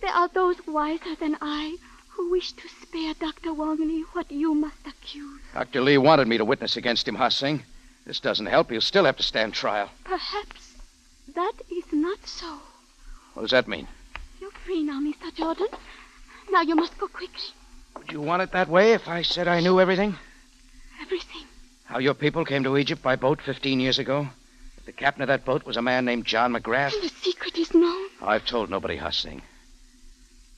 There 0.00 0.12
are 0.12 0.28
those 0.28 0.56
wiser 0.66 1.14
than 1.18 1.36
I 1.40 1.76
who 2.10 2.30
wish 2.30 2.52
to 2.52 2.68
spare 2.82 3.14
Dr. 3.14 3.52
Wong 3.52 3.78
Lee 3.78 4.04
what 4.12 4.30
you 4.30 4.54
must 4.54 4.86
accuse. 4.86 5.40
Dr. 5.54 5.80
Lee 5.82 5.98
wanted 5.98 6.28
me 6.28 6.38
to 6.38 6.44
witness 6.44 6.76
against 6.76 7.06
him, 7.06 7.16
Ha 7.16 7.28
Sing. 7.28 7.62
This 8.06 8.20
doesn't 8.20 8.46
help. 8.46 8.70
He'll 8.70 8.80
still 8.80 9.04
have 9.04 9.16
to 9.18 9.22
stand 9.22 9.54
trial. 9.54 9.90
Perhaps 10.04 10.74
that 11.34 11.52
is 11.70 11.84
not 11.92 12.26
so. 12.26 12.58
What 13.34 13.42
does 13.42 13.50
that 13.52 13.68
mean? 13.68 13.86
You're 14.40 14.50
free 14.50 14.82
now, 14.82 15.00
Mr. 15.00 15.34
Jordan. 15.34 15.68
Now 16.50 16.62
you 16.62 16.74
must 16.74 16.98
go 16.98 17.06
quickly. 17.06 17.54
Would 17.96 18.10
you 18.10 18.20
want 18.20 18.42
it 18.42 18.52
that 18.52 18.68
way 18.68 18.92
if 18.94 19.06
I 19.06 19.22
said 19.22 19.48
I 19.48 19.60
knew 19.60 19.80
everything? 19.80 20.16
Everything. 21.00 21.44
How 21.84 21.98
your 21.98 22.14
people 22.14 22.44
came 22.44 22.64
to 22.64 22.76
Egypt 22.76 23.02
by 23.02 23.16
boat 23.16 23.40
15 23.42 23.80
years 23.80 23.98
ago? 23.98 24.28
The 24.86 24.92
captain 24.92 25.22
of 25.22 25.28
that 25.28 25.44
boat 25.44 25.64
was 25.66 25.76
a 25.76 25.82
man 25.82 26.04
named 26.04 26.24
John 26.24 26.52
McGrath? 26.52 26.94
And 26.94 27.02
the 27.02 27.14
secret 27.20 27.56
is 27.58 27.74
known. 27.74 28.08
I've 28.22 28.46
told 28.46 28.70
nobody, 28.70 28.96
Ha 28.96 29.10
Sing. 29.10 29.42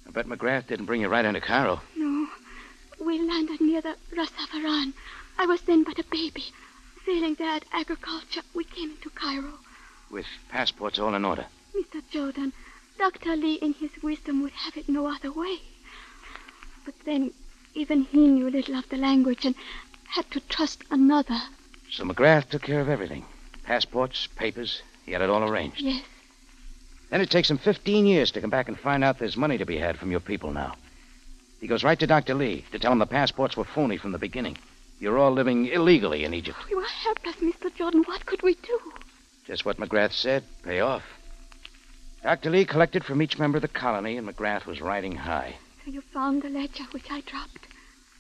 I 0.06 0.10
bet 0.10 0.26
McGrath 0.26 0.66
didn't 0.66 0.86
bring 0.86 1.00
you 1.00 1.08
right 1.08 1.24
into 1.24 1.40
Cairo. 1.40 1.80
No. 1.96 2.28
We 3.00 3.20
landed 3.20 3.60
near 3.60 3.80
the 3.80 3.96
Ras 4.16 4.30
Havaran. 4.30 4.92
I 5.38 5.46
was 5.46 5.62
then 5.62 5.84
but 5.84 5.98
a 5.98 6.04
baby. 6.04 6.44
Failing 7.04 7.34
there 7.34 7.56
at 7.56 7.64
agriculture, 7.72 8.42
we 8.54 8.64
came 8.64 8.90
into 8.90 9.10
Cairo. 9.10 9.54
With 10.10 10.26
passports 10.48 10.98
all 10.98 11.14
in 11.14 11.24
order. 11.24 11.46
Mr. 11.74 12.02
Jordan, 12.10 12.52
Dr. 12.98 13.36
Lee, 13.36 13.54
in 13.54 13.74
his 13.74 13.90
wisdom, 14.02 14.42
would 14.42 14.52
have 14.52 14.76
it 14.76 14.88
no 14.88 15.06
other 15.06 15.32
way. 15.32 15.58
But 16.84 16.94
then, 17.04 17.32
even 17.74 18.02
he 18.04 18.26
knew 18.26 18.50
little 18.50 18.76
of 18.76 18.88
the 18.88 18.96
language 18.96 19.44
and 19.44 19.54
had 20.10 20.30
to 20.30 20.40
trust 20.40 20.84
another. 20.90 21.40
So 21.90 22.04
McGrath 22.04 22.50
took 22.50 22.62
care 22.62 22.80
of 22.80 22.88
everything 22.88 23.24
passports, 23.62 24.26
papers. 24.36 24.82
He 25.06 25.12
had 25.12 25.22
it 25.22 25.30
all 25.30 25.48
arranged. 25.48 25.80
Yes. 25.80 26.04
Then 27.12 27.20
it 27.20 27.28
takes 27.28 27.50
him 27.50 27.58
15 27.58 28.06
years 28.06 28.30
to 28.30 28.40
come 28.40 28.48
back 28.48 28.68
and 28.68 28.78
find 28.78 29.04
out 29.04 29.18
there's 29.18 29.36
money 29.36 29.58
to 29.58 29.66
be 29.66 29.76
had 29.76 29.98
from 29.98 30.10
your 30.10 30.18
people 30.18 30.50
now. 30.50 30.76
He 31.60 31.66
goes 31.66 31.84
right 31.84 31.98
to 31.98 32.06
Dr. 32.06 32.32
Lee 32.34 32.64
to 32.72 32.78
tell 32.78 32.90
him 32.90 33.00
the 33.00 33.06
passports 33.06 33.54
were 33.54 33.64
phony 33.64 33.98
from 33.98 34.12
the 34.12 34.18
beginning. 34.18 34.56
You're 34.98 35.18
all 35.18 35.30
living 35.30 35.66
illegally 35.66 36.24
in 36.24 36.32
Egypt. 36.32 36.56
We 36.70 36.74
were 36.74 36.82
helpless, 36.84 37.36
Mr. 37.36 37.72
Jordan. 37.74 38.04
What 38.06 38.24
could 38.24 38.42
we 38.42 38.54
do? 38.54 38.80
Just 39.44 39.66
what 39.66 39.76
McGrath 39.76 40.12
said. 40.12 40.42
Pay 40.62 40.80
off. 40.80 41.02
Dr. 42.22 42.48
Lee 42.48 42.64
collected 42.64 43.04
from 43.04 43.20
each 43.20 43.38
member 43.38 43.58
of 43.58 43.62
the 43.62 43.68
colony, 43.68 44.16
and 44.16 44.26
McGrath 44.26 44.64
was 44.64 44.80
riding 44.80 45.14
high. 45.14 45.56
So 45.84 45.90
you 45.90 46.00
found 46.00 46.40
the 46.40 46.48
ledger 46.48 46.84
which 46.92 47.10
I 47.10 47.20
dropped. 47.20 47.66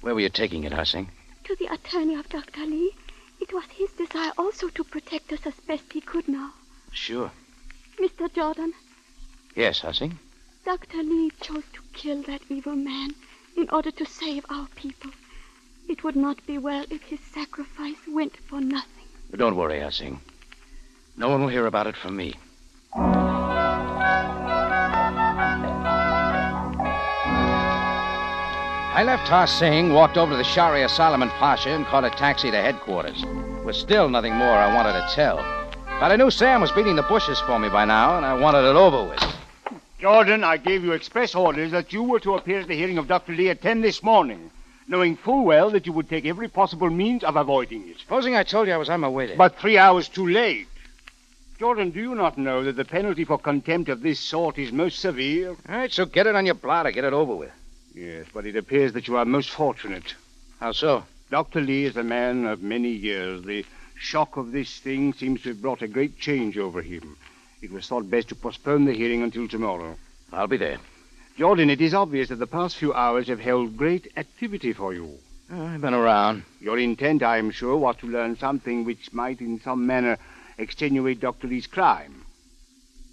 Where 0.02 0.14
were 0.14 0.20
you 0.20 0.28
taking 0.28 0.64
it, 0.64 0.72
Ha 0.74 0.84
Sing? 0.84 1.08
To 1.44 1.56
the 1.56 1.72
attorney 1.72 2.16
of 2.16 2.28
Dr. 2.28 2.66
Lee. 2.66 2.92
It 3.40 3.54
was 3.54 3.64
his 3.72 3.90
desire 3.92 4.32
also 4.36 4.68
to 4.68 4.84
protect 4.84 5.32
us 5.32 5.46
as 5.46 5.54
best 5.66 5.94
he 5.94 6.02
could 6.02 6.28
now. 6.28 6.50
Sure. 6.92 7.30
Mr. 8.00 8.32
Jordan, 8.32 8.72
Yes, 9.54 9.80
Ha 9.80 9.92
Sing? 9.92 10.18
Dr. 10.64 11.02
Lee 11.02 11.30
chose 11.40 11.64
to 11.74 11.80
kill 11.92 12.22
that 12.22 12.40
evil 12.48 12.74
man 12.76 13.10
in 13.56 13.68
order 13.70 13.90
to 13.90 14.06
save 14.06 14.44
our 14.48 14.66
people. 14.76 15.10
It 15.88 16.02
would 16.04 16.16
not 16.16 16.44
be 16.46 16.56
well 16.58 16.84
if 16.90 17.02
his 17.02 17.20
sacrifice 17.20 17.98
went 18.08 18.36
for 18.48 18.60
nothing. 18.60 19.06
But 19.30 19.40
don't 19.40 19.56
worry, 19.56 19.80
Ha 19.80 19.90
Sing. 19.90 20.20
No 21.16 21.28
one 21.28 21.42
will 21.42 21.48
hear 21.48 21.66
about 21.66 21.86
it 21.86 21.96
from 21.96 22.16
me. 22.16 22.34
I 28.94 29.02
left 29.04 29.28
Ha 29.28 29.46
Sing, 29.46 29.92
walked 29.92 30.16
over 30.16 30.32
to 30.32 30.36
the 30.36 30.44
Sharia 30.44 30.88
Solomon 30.88 31.30
Pasha, 31.30 31.70
and 31.70 31.86
caught 31.86 32.04
a 32.04 32.10
taxi 32.10 32.50
to 32.50 32.56
headquarters. 32.60 33.22
There 33.22 33.64
was 33.64 33.76
still 33.78 34.08
nothing 34.08 34.34
more 34.34 34.50
I 34.50 34.74
wanted 34.74 34.92
to 34.92 35.06
tell. 35.14 35.38
But 36.02 36.10
I 36.10 36.16
knew 36.16 36.32
Sam 36.32 36.60
was 36.60 36.72
beating 36.72 36.96
the 36.96 37.04
bushes 37.04 37.38
for 37.42 37.60
me 37.60 37.68
by 37.68 37.84
now, 37.84 38.16
and 38.16 38.26
I 38.26 38.34
wanted 38.34 38.68
it 38.68 38.74
over 38.74 39.08
with. 39.08 39.80
Jordan, 40.00 40.42
I 40.42 40.56
gave 40.56 40.82
you 40.82 40.90
express 40.90 41.32
orders 41.32 41.70
that 41.70 41.92
you 41.92 42.02
were 42.02 42.18
to 42.18 42.34
appear 42.34 42.58
at 42.58 42.66
the 42.66 42.74
hearing 42.74 42.98
of 42.98 43.06
Dr. 43.06 43.32
Lee 43.32 43.50
at 43.50 43.62
10 43.62 43.82
this 43.82 44.02
morning, 44.02 44.50
knowing 44.88 45.14
full 45.14 45.44
well 45.44 45.70
that 45.70 45.86
you 45.86 45.92
would 45.92 46.08
take 46.08 46.26
every 46.26 46.48
possible 46.48 46.90
means 46.90 47.22
of 47.22 47.36
avoiding 47.36 47.88
it. 47.88 48.00
Supposing 48.00 48.34
I 48.34 48.42
told 48.42 48.66
you 48.66 48.74
I 48.74 48.78
was 48.78 48.90
on 48.90 48.98
my 48.98 49.08
way 49.08 49.28
there. 49.28 49.36
But 49.36 49.60
three 49.60 49.78
hours 49.78 50.08
too 50.08 50.26
late. 50.26 50.66
Jordan, 51.60 51.92
do 51.92 52.00
you 52.00 52.16
not 52.16 52.36
know 52.36 52.64
that 52.64 52.74
the 52.74 52.84
penalty 52.84 53.24
for 53.24 53.38
contempt 53.38 53.88
of 53.88 54.02
this 54.02 54.18
sort 54.18 54.58
is 54.58 54.72
most 54.72 54.98
severe? 54.98 55.50
All 55.50 55.56
right, 55.68 55.92
so 55.92 56.04
get 56.04 56.26
it 56.26 56.34
on 56.34 56.46
your 56.46 56.56
blotter, 56.56 56.90
get 56.90 57.04
it 57.04 57.12
over 57.12 57.36
with. 57.36 57.52
Yes, 57.94 58.26
but 58.34 58.44
it 58.44 58.56
appears 58.56 58.92
that 58.94 59.06
you 59.06 59.18
are 59.18 59.24
most 59.24 59.50
fortunate. 59.50 60.16
How 60.58 60.72
so? 60.72 61.04
Dr. 61.30 61.60
Lee 61.60 61.84
is 61.84 61.96
a 61.96 62.02
man 62.02 62.44
of 62.46 62.60
many 62.60 62.90
years. 62.90 63.44
The 63.44 63.64
shock 64.02 64.36
of 64.36 64.52
this 64.52 64.80
thing 64.80 65.12
seems 65.12 65.42
to 65.42 65.50
have 65.50 65.62
brought 65.62 65.80
a 65.80 65.88
great 65.88 66.18
change 66.18 66.58
over 66.58 66.82
him. 66.82 67.16
It 67.62 67.70
was 67.70 67.86
thought 67.86 68.10
best 68.10 68.28
to 68.30 68.34
postpone 68.34 68.84
the 68.84 68.92
hearing 68.92 69.22
until 69.22 69.46
tomorrow. 69.46 69.96
I'll 70.32 70.48
be 70.48 70.56
there. 70.56 70.78
Jordan, 71.38 71.70
it 71.70 71.80
is 71.80 71.94
obvious 71.94 72.28
that 72.28 72.36
the 72.36 72.46
past 72.46 72.76
few 72.76 72.92
hours 72.92 73.28
have 73.28 73.40
held 73.40 73.76
great 73.76 74.12
activity 74.16 74.72
for 74.72 74.92
you. 74.92 75.18
Oh, 75.50 75.66
I've 75.66 75.80
been 75.80 75.94
around. 75.94 76.42
Your 76.60 76.78
intent, 76.78 77.22
I 77.22 77.38
am 77.38 77.50
sure, 77.52 77.76
was 77.76 77.96
to 77.98 78.08
learn 78.08 78.36
something 78.36 78.84
which 78.84 79.12
might 79.12 79.40
in 79.40 79.60
some 79.60 79.86
manner 79.86 80.18
extenuate 80.58 81.20
Dr. 81.20 81.46
Lee's 81.46 81.66
crime. 81.66 82.24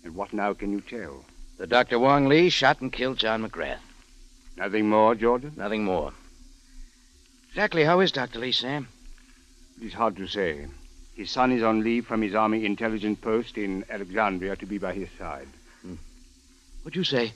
And 0.04 0.16
what 0.16 0.34
now 0.34 0.54
can 0.54 0.72
you 0.72 0.82
tell? 0.82 1.24
The 1.58 1.68
Dr. 1.68 2.00
Wong 2.00 2.28
Lee 2.28 2.50
shot 2.50 2.82
and 2.82 2.92
killed 2.92 3.20
John 3.20 3.48
McGrath. 3.48 3.80
Nothing 4.58 4.90
more, 4.90 5.14
Jordan? 5.16 5.54
Nothing 5.56 5.84
more. 5.84 6.14
Exactly 7.50 7.84
how 7.84 8.00
is 8.00 8.12
Dr. 8.12 8.40
Lee, 8.40 8.52
Sam? 8.52 8.88
It 9.80 9.86
is 9.86 9.94
hard 9.94 10.18
to 10.18 10.28
say. 10.28 10.68
His 11.20 11.30
son 11.30 11.52
is 11.52 11.62
on 11.64 11.84
leave 11.84 12.08
from 12.08 12.22
his 12.22 12.34
Army 12.34 12.66
intelligence 12.66 13.20
post 13.20 13.58
in 13.58 13.84
Alexandria 13.90 14.56
to 14.56 14.66
be 14.66 14.78
by 14.78 14.94
his 14.94 15.10
side. 15.18 15.50
Hmm. 15.82 15.96
What'd 16.84 16.96
you 16.96 17.04
say? 17.04 17.34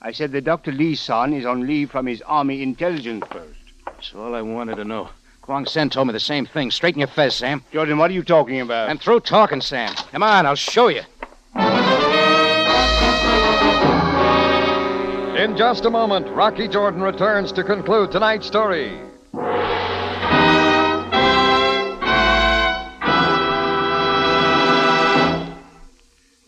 I 0.00 0.12
said 0.12 0.32
that 0.32 0.44
Dr. 0.44 0.72
Lee's 0.72 1.02
son 1.02 1.34
is 1.34 1.44
on 1.44 1.66
leave 1.66 1.90
from 1.90 2.06
his 2.06 2.22
Army 2.22 2.62
intelligence 2.62 3.26
post. 3.28 3.58
That's 3.84 4.14
all 4.14 4.34
I 4.34 4.40
wanted 4.40 4.76
to 4.76 4.84
know. 4.84 5.10
Kwang 5.42 5.66
Sen 5.66 5.90
told 5.90 6.06
me 6.06 6.14
the 6.14 6.18
same 6.18 6.46
thing. 6.46 6.70
Straighten 6.70 7.00
your 7.00 7.08
fez, 7.08 7.34
Sam. 7.34 7.62
Jordan, 7.74 7.98
what 7.98 8.10
are 8.10 8.14
you 8.14 8.22
talking 8.22 8.62
about? 8.62 8.88
I'm 8.88 8.96
through 8.96 9.20
talking, 9.20 9.60
Sam. 9.60 9.94
Come 10.12 10.22
on, 10.22 10.46
I'll 10.46 10.54
show 10.54 10.88
you. 10.88 11.02
In 15.36 15.58
just 15.58 15.84
a 15.84 15.90
moment, 15.90 16.26
Rocky 16.28 16.68
Jordan 16.68 17.02
returns 17.02 17.52
to 17.52 17.62
conclude 17.62 18.12
tonight's 18.12 18.46
story. 18.46 18.98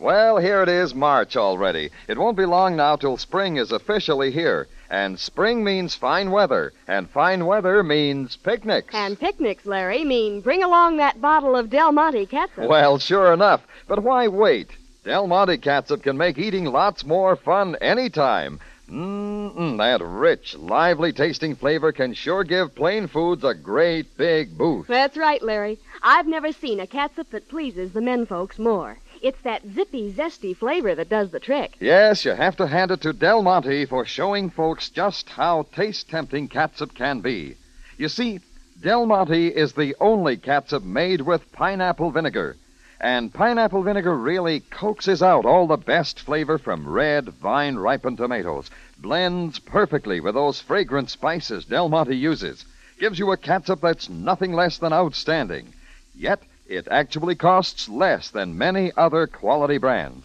Well, 0.08 0.38
here 0.38 0.62
it 0.62 0.70
is, 0.70 0.94
March 0.94 1.36
already. 1.36 1.90
It 2.08 2.16
won't 2.16 2.38
be 2.38 2.46
long 2.46 2.76
now 2.76 2.96
till 2.96 3.18
spring 3.18 3.58
is 3.58 3.72
officially 3.72 4.30
here. 4.30 4.66
And 4.88 5.20
spring 5.20 5.62
means 5.62 5.94
fine 5.94 6.30
weather, 6.30 6.72
and 6.86 7.10
fine 7.10 7.44
weather 7.44 7.82
means 7.82 8.34
picnics. 8.34 8.94
And 8.94 9.20
picnics, 9.20 9.66
Larry, 9.66 10.04
mean 10.06 10.40
bring 10.40 10.62
along 10.62 10.96
that 10.96 11.20
bottle 11.20 11.54
of 11.54 11.68
Del 11.68 11.92
Monte 11.92 12.24
catsup. 12.24 12.70
Well, 12.70 12.96
sure 12.98 13.34
enough. 13.34 13.66
But 13.86 14.02
why 14.02 14.28
wait? 14.28 14.70
Del 15.04 15.26
Monte 15.26 15.58
catsup 15.58 16.02
can 16.02 16.16
make 16.16 16.38
eating 16.38 16.64
lots 16.64 17.04
more 17.04 17.36
fun 17.36 17.76
anytime. 17.82 18.60
Mmm, 18.90 19.76
that 19.76 20.02
rich, 20.02 20.56
lively 20.56 21.12
tasting 21.12 21.54
flavor 21.54 21.92
can 21.92 22.14
sure 22.14 22.44
give 22.44 22.74
plain 22.74 23.08
foods 23.08 23.44
a 23.44 23.52
great 23.52 24.16
big 24.16 24.56
boost. 24.56 24.88
That's 24.88 25.18
right, 25.18 25.42
Larry. 25.42 25.78
I've 26.02 26.26
never 26.26 26.52
seen 26.52 26.80
a 26.80 26.86
catsup 26.86 27.28
that 27.32 27.50
pleases 27.50 27.92
the 27.92 28.00
men 28.00 28.24
folks 28.24 28.58
more. 28.58 28.96
It's 29.22 29.40
that 29.42 29.62
zippy, 29.74 30.12
zesty 30.12 30.56
flavor 30.56 30.94
that 30.94 31.08
does 31.08 31.30
the 31.30 31.40
trick. 31.40 31.76
Yes, 31.80 32.24
you 32.24 32.32
have 32.32 32.56
to 32.56 32.66
hand 32.66 32.90
it 32.90 33.00
to 33.02 33.12
Del 33.12 33.42
Monte 33.42 33.86
for 33.86 34.04
showing 34.04 34.50
folks 34.50 34.90
just 34.90 35.28
how 35.30 35.66
taste 35.74 36.08
tempting 36.08 36.48
catsup 36.48 36.94
can 36.94 37.20
be. 37.20 37.56
You 37.96 38.08
see, 38.08 38.40
Del 38.80 39.06
Monte 39.06 39.48
is 39.48 39.72
the 39.72 39.96
only 40.00 40.36
catsup 40.36 40.84
made 40.84 41.22
with 41.22 41.50
pineapple 41.52 42.10
vinegar. 42.10 42.56
And 43.00 43.32
pineapple 43.32 43.82
vinegar 43.82 44.16
really 44.16 44.60
coaxes 44.60 45.22
out 45.22 45.44
all 45.44 45.66
the 45.66 45.76
best 45.76 46.20
flavor 46.20 46.58
from 46.58 46.88
red, 46.88 47.28
vine 47.28 47.76
ripened 47.76 48.18
tomatoes, 48.18 48.70
blends 48.98 49.58
perfectly 49.58 50.20
with 50.20 50.34
those 50.34 50.60
fragrant 50.60 51.10
spices 51.10 51.64
Del 51.64 51.88
Monte 51.88 52.16
uses, 52.16 52.64
gives 52.98 53.18
you 53.18 53.30
a 53.32 53.36
catsup 53.36 53.80
that's 53.80 54.08
nothing 54.08 54.52
less 54.52 54.78
than 54.78 54.92
outstanding. 54.92 55.72
Yet, 56.14 56.42
it 56.68 56.86
actually 56.90 57.34
costs 57.34 57.88
less 57.88 58.30
than 58.30 58.58
many 58.58 58.92
other 58.96 59.26
quality 59.26 59.78
brands. 59.78 60.24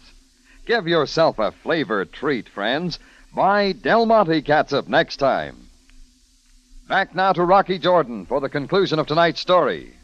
Give 0.66 0.86
yourself 0.86 1.38
a 1.38 1.52
flavor 1.52 2.04
treat, 2.04 2.48
friends. 2.48 2.98
Buy 3.34 3.72
Del 3.72 4.06
Monte 4.06 4.42
catsup 4.42 4.86
next 4.86 5.16
time. 5.16 5.68
Back 6.88 7.14
now 7.14 7.32
to 7.32 7.42
Rocky 7.42 7.78
Jordan 7.78 8.26
for 8.26 8.40
the 8.40 8.48
conclusion 8.48 8.98
of 8.98 9.06
tonight's 9.06 9.40
story. 9.40 9.94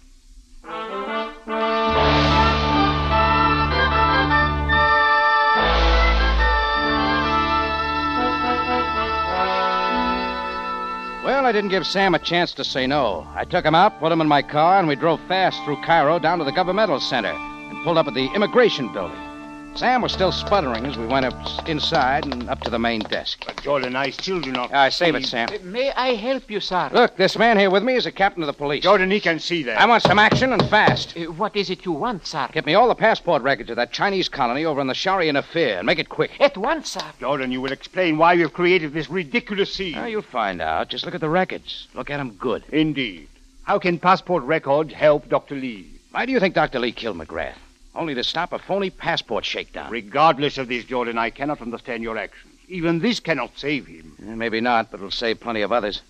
Well, 11.41 11.49
I 11.49 11.53
didn't 11.53 11.71
give 11.71 11.87
Sam 11.87 12.15
a 12.15 12.19
chance 12.19 12.53
to 12.53 12.65
say 12.65 12.87
no. 12.87 13.27
I 13.35 13.47
took 13.47 13.65
him 13.65 13.75
out, 13.75 13.99
put 13.99 14.13
him 14.13 14.21
in 14.21 14.29
my 14.29 14.43
car, 14.43 14.79
and 14.79 14.87
we 14.87 14.95
drove 14.95 15.23
fast 15.27 15.65
through 15.65 15.81
Cairo 15.81 16.19
down 16.19 16.37
to 16.37 16.45
the 16.45 16.53
governmental 16.53 17.01
center 17.01 17.31
and 17.31 17.83
pulled 17.83 17.97
up 17.97 18.09
at 18.09 18.13
the 18.13 18.27
immigration 18.35 18.93
building. 18.93 19.30
Sam 19.77 20.03
was 20.03 20.13
still 20.13 20.33
sputtering 20.33 20.85
as 20.85 20.99
we 20.99 21.07
went 21.07 21.25
up 21.25 21.69
inside 21.69 22.27
and 22.27 22.51
up 22.51 22.61
to 22.63 22.71
the 22.71 22.79
main 22.79 23.01
desk. 23.01 23.45
But, 23.47 23.63
Jordan, 23.63 23.97
I 23.97 24.11
still 24.11 24.39
do 24.41 24.53
not. 24.53 24.71
Ah, 24.75 24.91
save 24.91 25.15
it, 25.15 25.25
Sam. 25.25 25.49
May 25.63 25.91
I 25.93 26.15
help 26.17 26.51
you, 26.51 26.61
sir? 26.61 26.91
Look, 26.93 27.17
this 27.17 27.39
man 27.39 27.57
here 27.59 27.71
with 27.71 27.83
me 27.83 27.95
is 27.95 28.05
a 28.05 28.13
captain 28.13 28.43
of 28.43 28.47
the 28.49 28.53
police. 28.53 28.83
Jordan, 28.83 29.11
he 29.11 29.21
can 29.21 29.39
see 29.39 29.63
that. 29.63 29.81
I 29.81 29.87
want 29.87 30.03
some 30.03 30.19
action 30.19 30.53
and 30.53 30.69
fast. 30.69 31.17
Uh, 31.17 31.33
what 31.33 31.57
is 31.57 31.71
it 31.71 31.87
you 31.87 31.93
want, 31.93 32.27
sir? 32.27 32.49
Get 32.53 32.67
me 32.67 32.75
all 32.75 32.89
the 32.89 32.95
passport 32.95 33.43
records 33.43 33.71
of 33.71 33.77
that 33.77 33.91
Chinese 33.93 34.29
colony 34.29 34.67
over 34.67 34.83
in 34.83 34.87
the 34.87 34.93
Sharian 34.93 35.39
affair 35.39 35.79
and 35.79 35.87
make 35.87 35.99
it 35.99 36.11
quick. 36.11 36.33
At 36.41 36.59
once, 36.59 36.91
sir. 36.91 37.13
Jordan, 37.19 37.51
you 37.51 37.63
will 37.63 37.73
explain 37.73 38.19
why 38.19 38.35
you've 38.35 38.53
created 38.53 38.93
this 38.93 39.09
ridiculous 39.09 39.73
scene. 39.73 39.95
Ah, 39.97 40.07
you'll 40.07 40.21
find 40.21 40.61
out. 40.61 40.89
Just 40.89 41.07
look 41.07 41.15
at 41.15 41.23
the 41.23 41.31
records. 41.31 41.89
Look 41.95 42.11
at 42.11 42.19
them 42.19 42.33
good. 42.33 42.65
Indeed. 42.71 43.29
How 43.63 43.79
can 43.79 43.99
passport 43.99 44.43
records 44.45 44.93
help 44.93 45.29
Dr. 45.31 45.55
Lee? 45.55 45.87
Why 46.11 46.27
do 46.27 46.33
you 46.33 46.41
think 46.41 46.55
Dr. 46.55 46.81
Lee 46.81 46.93
killed 46.93 47.17
McGrath? 47.17 47.55
Only 47.95 48.15
to 48.15 48.23
stop 48.25 48.53
a 48.53 48.59
phony 48.59 48.91
passport 48.91 49.45
shakedown. 49.45 49.91
Regardless 49.91 50.59
of 50.59 50.69
this, 50.69 50.85
Jordan, 50.85 51.19
I 51.19 51.31
cannot 51.31 51.61
understand 51.61 52.03
your 52.03 52.17
actions. 52.17 52.55
Even 52.69 53.01
this 53.01 53.19
cannot 53.19 53.59
save 53.59 53.87
him. 53.87 54.15
Eh, 54.23 54.35
Maybe 54.35 54.61
not, 54.61 54.91
but 54.91 54.99
it'll 54.99 55.11
save 55.11 55.41
plenty 55.41 55.63
of 55.63 55.73
others. 55.73 56.03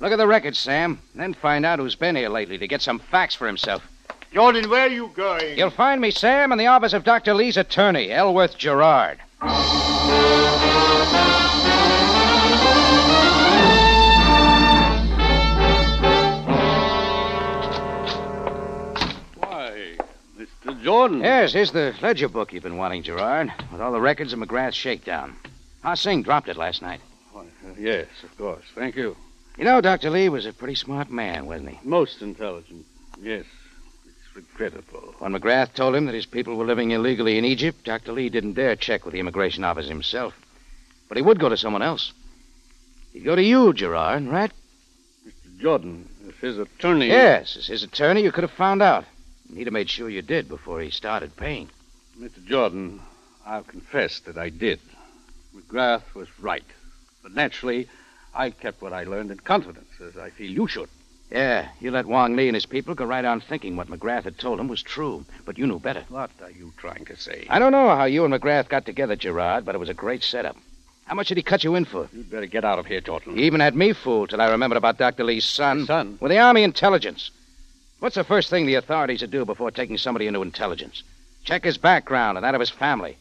Look 0.00 0.10
at 0.10 0.16
the 0.16 0.26
records, 0.26 0.58
Sam. 0.58 0.98
Then 1.14 1.32
find 1.32 1.64
out 1.64 1.78
who's 1.78 1.94
been 1.94 2.16
here 2.16 2.28
lately 2.28 2.58
to 2.58 2.66
get 2.66 2.82
some 2.82 2.98
facts 2.98 3.36
for 3.36 3.46
himself. 3.46 3.86
Jordan, 4.34 4.68
where 4.68 4.86
are 4.86 4.90
you 4.90 5.12
going? 5.14 5.56
You'll 5.56 5.70
find 5.70 6.00
me, 6.00 6.10
Sam, 6.10 6.50
in 6.50 6.58
the 6.58 6.66
office 6.66 6.92
of 6.92 7.04
Dr. 7.04 7.34
Lee's 7.34 7.56
attorney, 7.56 8.10
Elworth 8.10 8.58
Gerard. 8.58 9.20
Jordan. 20.82 21.20
Yes, 21.20 21.52
here's 21.52 21.70
the 21.70 21.94
ledger 22.02 22.28
book 22.28 22.52
you've 22.52 22.64
been 22.64 22.76
wanting, 22.76 23.04
Gerard, 23.04 23.52
with 23.70 23.80
all 23.80 23.92
the 23.92 24.00
records 24.00 24.32
of 24.32 24.40
McGrath's 24.40 24.74
shakedown. 24.74 25.36
Ha 25.84 25.94
Sing 25.94 26.22
dropped 26.22 26.48
it 26.48 26.56
last 26.56 26.82
night. 26.82 27.00
Uh, 27.36 27.42
yes, 27.78 28.08
of 28.24 28.36
course. 28.36 28.64
Thank 28.74 28.96
you. 28.96 29.16
You 29.56 29.64
know, 29.64 29.80
Dr. 29.80 30.10
Lee 30.10 30.28
was 30.28 30.44
a 30.44 30.52
pretty 30.52 30.74
smart 30.74 31.08
man, 31.08 31.46
wasn't 31.46 31.70
he? 31.70 31.78
Most 31.84 32.20
intelligent. 32.20 32.84
Yes. 33.20 33.44
It's 34.06 34.36
regrettable. 34.36 35.14
When 35.18 35.32
McGrath 35.32 35.74
told 35.74 35.94
him 35.94 36.06
that 36.06 36.14
his 36.14 36.26
people 36.26 36.56
were 36.56 36.64
living 36.64 36.90
illegally 36.90 37.38
in 37.38 37.44
Egypt, 37.44 37.84
Dr. 37.84 38.12
Lee 38.12 38.28
didn't 38.28 38.54
dare 38.54 38.74
check 38.74 39.04
with 39.04 39.12
the 39.12 39.20
immigration 39.20 39.62
office 39.62 39.88
himself. 39.88 40.34
But 41.08 41.16
he 41.16 41.22
would 41.22 41.38
go 41.38 41.48
to 41.48 41.56
someone 41.56 41.82
else. 41.82 42.12
He'd 43.12 43.24
go 43.24 43.36
to 43.36 43.42
you, 43.42 43.72
Gerard, 43.72 44.24
right? 44.26 44.50
Mr. 45.24 45.60
Jordan, 45.60 46.08
if 46.26 46.40
his 46.40 46.58
attorney. 46.58 47.06
Yes, 47.06 47.56
as 47.56 47.68
his 47.68 47.84
attorney, 47.84 48.22
you 48.22 48.32
could 48.32 48.44
have 48.44 48.50
found 48.50 48.82
out. 48.82 49.04
He'd 49.54 49.66
have 49.66 49.72
made 49.72 49.90
sure 49.90 50.08
you 50.08 50.22
did 50.22 50.48
before 50.48 50.80
he 50.80 50.90
started 50.90 51.36
paying. 51.36 51.68
Mr. 52.18 52.44
Jordan, 52.44 53.00
I'll 53.46 53.62
confess 53.62 54.20
that 54.20 54.38
I 54.38 54.48
did. 54.48 54.80
McGrath 55.54 56.14
was 56.14 56.28
right. 56.40 56.64
But 57.22 57.34
naturally, 57.34 57.88
I 58.34 58.50
kept 58.50 58.80
what 58.80 58.92
I 58.92 59.04
learned 59.04 59.30
in 59.30 59.38
confidence, 59.38 59.90
as 60.00 60.16
I 60.16 60.30
feel 60.30 60.50
you 60.50 60.66
should. 60.66 60.88
Yeah, 61.30 61.68
you 61.80 61.90
let 61.90 62.06
Wong 62.06 62.36
Lee 62.36 62.48
and 62.48 62.54
his 62.54 62.66
people 62.66 62.94
go 62.94 63.04
right 63.04 63.24
on 63.24 63.40
thinking 63.40 63.76
what 63.76 63.88
McGrath 63.88 64.24
had 64.24 64.38
told 64.38 64.60
him 64.60 64.68
was 64.68 64.82
true. 64.82 65.24
But 65.44 65.58
you 65.58 65.66
knew 65.66 65.78
better. 65.78 66.04
What 66.08 66.30
are 66.42 66.50
you 66.50 66.72
trying 66.76 67.06
to 67.06 67.16
say? 67.16 67.46
I 67.48 67.58
don't 67.58 67.72
know 67.72 67.88
how 67.88 68.04
you 68.04 68.24
and 68.24 68.34
McGrath 68.34 68.68
got 68.68 68.84
together, 68.84 69.16
Gerard, 69.16 69.64
but 69.64 69.74
it 69.74 69.78
was 69.78 69.88
a 69.88 69.94
great 69.94 70.22
setup. 70.22 70.56
How 71.04 71.14
much 71.14 71.28
did 71.28 71.36
he 71.36 71.42
cut 71.42 71.64
you 71.64 71.74
in 71.74 71.84
for? 71.84 72.08
You'd 72.12 72.30
better 72.30 72.46
get 72.46 72.64
out 72.64 72.78
of 72.78 72.86
here, 72.86 73.00
Jordan. 73.00 73.36
He 73.36 73.44
even 73.44 73.60
had 73.60 73.74
me 73.74 73.92
fooled 73.92 74.30
till 74.30 74.40
I 74.40 74.50
remembered 74.50 74.76
about 74.76 74.98
Dr. 74.98 75.24
Lee's 75.24 75.44
son. 75.44 75.86
Son? 75.86 76.16
With 76.20 76.30
the 76.30 76.38
Army 76.38 76.62
intelligence. 76.62 77.30
What's 78.02 78.16
the 78.16 78.24
first 78.24 78.50
thing 78.50 78.66
the 78.66 78.74
authorities 78.74 79.20
would 79.20 79.30
do 79.30 79.44
before 79.44 79.70
taking 79.70 79.96
somebody 79.96 80.26
into 80.26 80.42
intelligence? 80.42 81.04
Check 81.44 81.62
his 81.62 81.78
background 81.78 82.36
and 82.36 82.42
that 82.42 82.52
of 82.52 82.58
his 82.58 82.68
family. 82.68 83.16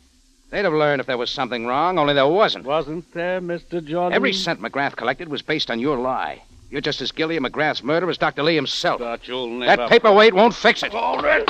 They'd 0.49 0.65
have 0.65 0.73
learned 0.73 1.01
if 1.01 1.05
there 1.05 1.19
was 1.19 1.29
something 1.29 1.67
wrong, 1.67 1.99
only 1.99 2.15
there 2.15 2.25
wasn't. 2.25 2.65
Wasn't 2.65 3.13
there, 3.13 3.39
Mr. 3.39 3.85
Jordan? 3.85 4.15
Every 4.15 4.33
cent 4.33 4.59
McGrath 4.59 4.95
collected 4.95 5.29
was 5.29 5.43
based 5.43 5.69
on 5.69 5.79
your 5.79 5.99
lie. 5.99 6.41
You're 6.71 6.81
just 6.81 6.99
as 6.99 7.11
guilty 7.11 7.37
of 7.37 7.43
McGrath's 7.43 7.83
murder 7.83 8.09
as 8.09 8.17
Dr. 8.17 8.41
Lee 8.41 8.55
himself. 8.55 8.97
But 8.97 9.27
you'll 9.27 9.51
never. 9.51 9.83
That 9.83 9.89
paperweight 9.91 10.33
won't 10.33 10.55
fix 10.55 10.81
it. 10.81 10.95
All 10.95 11.21
right. 11.21 11.47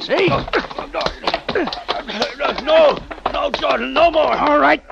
See? 0.00 0.26
No, 2.66 2.98
no, 3.32 3.50
Jordan, 3.52 3.94
no 3.94 4.10
more. 4.10 4.36
All 4.36 4.58
right. 4.58 4.82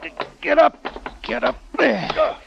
Get 0.41 0.59
up. 0.59 0.79
Get 1.23 1.45
up. 1.45 1.61
There. 1.79 2.39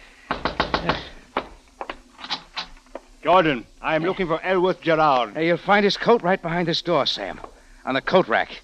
Jordan, 3.25 3.65
I 3.81 3.95
am 3.95 4.03
looking 4.03 4.27
for 4.27 4.39
Elworth 4.43 4.81
Gerard. 4.81 5.33
Hey, 5.33 5.47
you'll 5.47 5.57
find 5.57 5.83
his 5.83 5.97
coat 5.97 6.21
right 6.21 6.39
behind 6.39 6.67
this 6.67 6.83
door, 6.83 7.07
Sam. 7.07 7.39
On 7.83 7.95
the 7.95 8.01
coat 8.01 8.27
rack. 8.27 8.61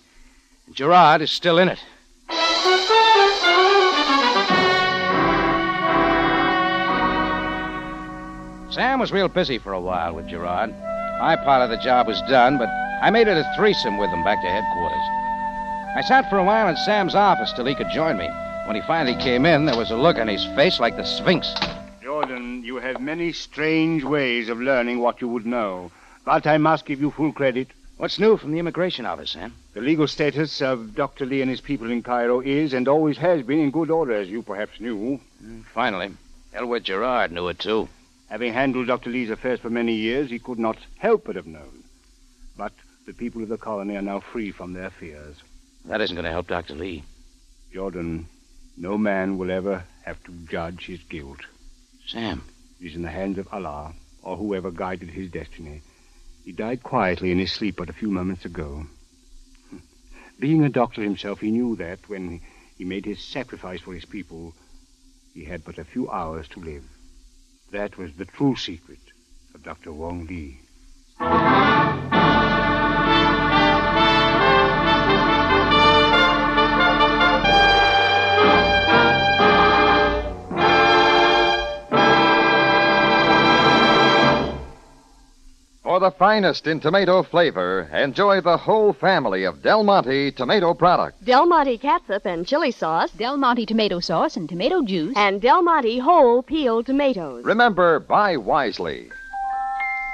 Gerard 0.72 1.24
is 1.24 1.32
still 1.32 1.58
in 1.58 1.68
it. 1.68 1.80
Sam 8.70 9.00
was 9.00 9.12
real 9.12 9.28
busy 9.28 9.58
for 9.58 9.74
a 9.74 9.82
while 9.82 10.14
with 10.14 10.28
Gerard. 10.28 10.70
My 10.70 11.36
part 11.44 11.64
of 11.64 11.72
the 11.72 11.84
job 11.84 12.06
was 12.06 12.22
done, 12.30 12.60
but 12.60 12.70
I 13.02 13.10
made 13.10 13.28
it 13.28 13.38
a 13.38 13.54
threesome 13.58 13.98
with 13.98 14.12
him 14.12 14.24
back 14.24 14.44
to 14.44 14.48
headquarters. 14.48 15.08
I 15.96 16.04
sat 16.08 16.30
for 16.30 16.38
a 16.38 16.44
while 16.44 16.68
in 16.68 16.78
Sam's 16.78 17.16
office 17.16 17.52
till 17.52 17.66
he 17.66 17.74
could 17.74 17.90
join 17.90 18.16
me. 18.16 18.30
When 18.68 18.76
he 18.76 18.84
finally 18.84 19.16
came 19.16 19.48
in, 19.48 19.66
there 19.66 19.76
was 19.76 19.90
a 19.90 19.98
look 19.98 20.18
on 20.18 20.28
his 20.28 20.46
face 20.56 20.80
like 20.80 20.98
the 20.98 21.04
Sphinx. 21.04 21.52
Jordan, 22.22 22.64
you 22.64 22.76
have 22.76 23.02
many 23.02 23.34
strange 23.34 24.04
ways 24.04 24.48
of 24.48 24.62
learning 24.62 25.00
what 25.00 25.22
you 25.22 25.28
would 25.28 25.44
know. 25.44 25.92
But 26.24 26.46
I 26.46 26.60
must 26.60 26.86
give 26.86 27.02
you 27.02 27.10
full 27.10 27.32
credit. 27.34 27.70
What's 27.98 28.20
new 28.20 28.38
from 28.38 28.52
the 28.52 28.60
immigration 28.60 29.08
office, 29.08 29.32
Sam? 29.32 29.56
The 29.74 29.82
legal 29.82 30.08
status 30.08 30.62
of 30.62 30.94
Dr. 30.94 31.26
Lee 31.26 31.42
and 31.42 31.50
his 31.50 31.62
people 31.62 31.90
in 31.90 32.04
Cairo 32.04 32.40
is 32.40 32.74
and 32.74 32.88
always 32.88 33.18
has 33.18 33.42
been 33.42 33.60
in 33.60 33.72
good 33.72 33.90
order, 33.90 34.14
as 34.14 34.30
you 34.30 34.44
perhaps 34.44 34.80
knew. 34.80 35.20
Mm, 35.44 35.66
finally. 35.74 36.12
Elwood 36.54 36.84
Gerard 36.84 37.32
knew 37.32 37.48
it, 37.48 37.58
too. 37.58 37.90
Having 38.30 38.54
handled 38.54 38.86
Dr. 38.86 39.10
Lee's 39.10 39.32
affairs 39.32 39.60
for 39.60 39.72
many 39.72 39.96
years, 39.96 40.30
he 40.30 40.38
could 40.38 40.60
not 40.60 40.78
help 41.00 41.26
but 41.26 41.36
have 41.36 41.48
known. 41.48 41.84
But 42.56 42.74
the 43.08 43.14
people 43.14 43.42
of 43.42 43.50
the 43.50 43.58
colony 43.58 43.96
are 43.96 44.02
now 44.04 44.20
free 44.20 44.52
from 44.52 44.74
their 44.74 44.92
fears. 44.92 45.38
That 45.86 46.02
isn't 46.02 46.16
going 46.16 46.26
to 46.26 46.32
help 46.32 46.48
Dr. 46.48 46.76
Lee. 46.76 47.04
Jordan, 47.74 48.28
no 48.78 48.96
man 48.96 49.40
will 49.40 49.50
ever 49.50 49.86
have 50.06 50.24
to 50.26 50.32
judge 50.48 50.86
his 50.86 51.02
guilt. 51.02 51.40
Sam. 52.12 52.44
Is 52.82 52.94
in 52.94 53.04
the 53.04 53.10
hands 53.10 53.38
of 53.38 53.48
Allah, 53.54 53.94
or 54.22 54.36
whoever 54.36 54.70
guided 54.70 55.12
his 55.12 55.32
destiny. 55.32 55.82
He 56.44 56.52
died 56.52 56.84
quietly 56.84 57.32
in 57.32 57.40
his 57.40 57.54
sleep 57.54 57.78
but 57.78 57.90
a 57.90 57.94
few 57.94 58.12
moments 58.12 58.44
ago. 58.44 58.88
Being 60.40 60.66
a 60.66 60.70
doctor 60.70 61.02
himself, 61.02 61.40
he 61.40 61.52
knew 61.52 61.78
that 61.78 62.10
when 62.10 62.42
he 62.78 62.84
made 62.84 63.06
his 63.06 63.24
sacrifice 63.24 63.80
for 63.80 63.94
his 63.94 64.04
people, 64.04 64.54
he 65.34 65.46
had 65.46 65.64
but 65.64 65.78
a 65.78 65.86
few 65.86 66.12
hours 66.12 66.50
to 66.50 66.60
live. 66.60 66.84
That 67.72 67.98
was 67.98 68.12
the 68.14 68.26
true 68.26 68.58
secret 68.58 69.00
of 69.56 69.64
Dr. 69.64 69.94
Wong 69.94 70.26
Lee. 70.26 70.60
For 85.92 86.00
the 86.00 86.12
finest 86.12 86.68
in 86.68 86.80
tomato 86.80 87.22
flavor, 87.22 87.90
enjoy 87.92 88.40
the 88.40 88.56
whole 88.56 88.94
family 88.94 89.44
of 89.44 89.62
Del 89.62 89.84
Monte 89.84 90.32
tomato 90.32 90.74
products. 90.74 91.20
Del 91.22 91.46
Monte 91.46 91.78
catsup 91.78 92.26
and 92.26 92.48
chili 92.48 92.72
sauce. 92.72 93.12
Del 93.12 93.36
Monte 93.36 93.66
tomato 93.66 94.00
sauce 94.00 94.38
and 94.38 94.48
tomato 94.48 94.84
juice. 94.84 95.12
And 95.18 95.42
Del 95.42 95.62
Monte 95.62 96.00
whole 96.00 96.44
peeled 96.44 96.86
tomatoes. 96.86 97.44
Remember, 97.44 98.00
buy 98.00 98.38
wisely. 98.38 99.10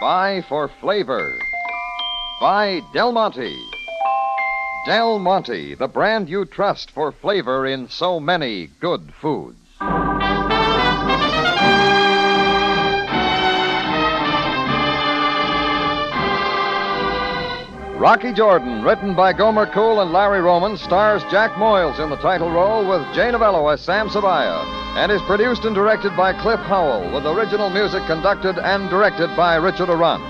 Buy 0.02 0.44
for 0.50 0.68
flavor. 0.82 1.38
Buy 2.42 2.82
Del 2.92 3.12
Monte. 3.12 3.56
Del 4.88 5.20
Monte, 5.20 5.76
the 5.76 5.88
brand 5.88 6.28
you 6.28 6.46
trust 6.46 6.90
for 6.90 7.12
flavor 7.12 7.68
in 7.68 7.88
so 7.88 8.20
many 8.20 8.72
good 8.80 9.14
foods. 9.22 9.67
Rocky 17.98 18.32
Jordan, 18.32 18.84
written 18.84 19.16
by 19.16 19.34
Gomer 19.34 19.66
Cool 19.66 20.02
and 20.02 20.14
Larry 20.14 20.40
Roman, 20.40 20.78
stars 20.78 21.24
Jack 21.32 21.54
Moyles 21.54 22.00
in 22.00 22.12
the 22.12 22.16
title 22.18 22.52
role 22.52 22.88
with 22.88 23.02
Jay 23.16 23.32
Novello 23.32 23.68
as 23.70 23.82
Sam 23.82 24.08
Sabaya, 24.08 24.64
and 24.98 25.12
is 25.12 25.22
produced 25.24 25.66
and 25.66 25.74
directed 25.74 26.16
by 26.16 26.32
Cliff 26.32 26.60
Howell, 26.60 27.12
with 27.12 27.26
original 27.26 27.72
music 27.72 28.06
conducted 28.06 28.60
and 28.60 28.88
directed 28.92 29.36
by 29.36 29.56
Richard 29.56 29.90
Aurandt. 29.90 30.22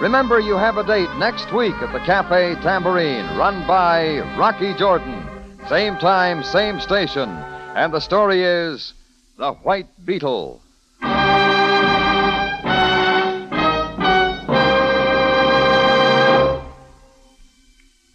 Remember, 0.00 0.40
you 0.40 0.56
have 0.56 0.78
a 0.78 0.86
date 0.86 1.14
next 1.18 1.52
week 1.52 1.74
at 1.82 1.92
the 1.92 2.00
Cafe 2.06 2.54
Tambourine, 2.62 3.26
run 3.36 3.66
by 3.66 4.20
Rocky 4.38 4.72
Jordan. 4.72 5.22
Same 5.68 5.98
time, 5.98 6.42
same 6.42 6.80
station. 6.80 7.28
And 7.76 7.92
the 7.92 8.00
story 8.00 8.42
is 8.42 8.94
The 9.36 9.52
White 9.52 9.88
Beetle. 10.06 10.62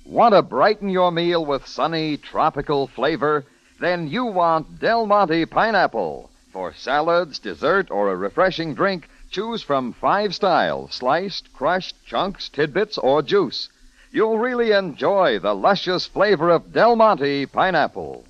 Want 0.07 0.33
to 0.33 0.41
brighten 0.41 0.87
your 0.87 1.11
meal 1.11 1.45
with 1.45 1.67
sunny, 1.67 2.15
tropical 2.15 2.87
flavor? 2.87 3.43
Then 3.81 4.07
you 4.07 4.23
want 4.23 4.79
Del 4.79 5.05
Monte 5.05 5.45
Pineapple. 5.47 6.29
For 6.53 6.73
salads, 6.73 7.39
dessert, 7.39 7.91
or 7.91 8.09
a 8.09 8.15
refreshing 8.15 8.73
drink, 8.73 9.09
choose 9.31 9.61
from 9.61 9.91
five 9.91 10.33
styles 10.33 10.93
sliced, 10.93 11.53
crushed, 11.53 11.95
chunks, 12.05 12.47
tidbits, 12.47 12.97
or 12.97 13.21
juice. 13.21 13.67
You'll 14.09 14.39
really 14.39 14.71
enjoy 14.71 15.39
the 15.39 15.53
luscious 15.53 16.05
flavor 16.05 16.51
of 16.51 16.71
Del 16.71 16.95
Monte 16.95 17.45
Pineapple. 17.47 18.23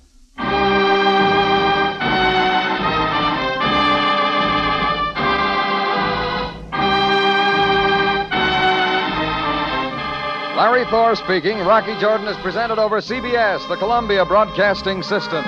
Larry 10.58 10.84
Thor 10.86 11.14
speaking. 11.14 11.56
Rocky 11.58 11.96
Jordan 12.00 12.26
is 12.26 12.36
presented 12.38 12.80
over 12.80 13.00
CBS, 13.00 13.68
the 13.68 13.76
Columbia 13.76 14.24
Broadcasting 14.24 15.04
System. 15.04 15.44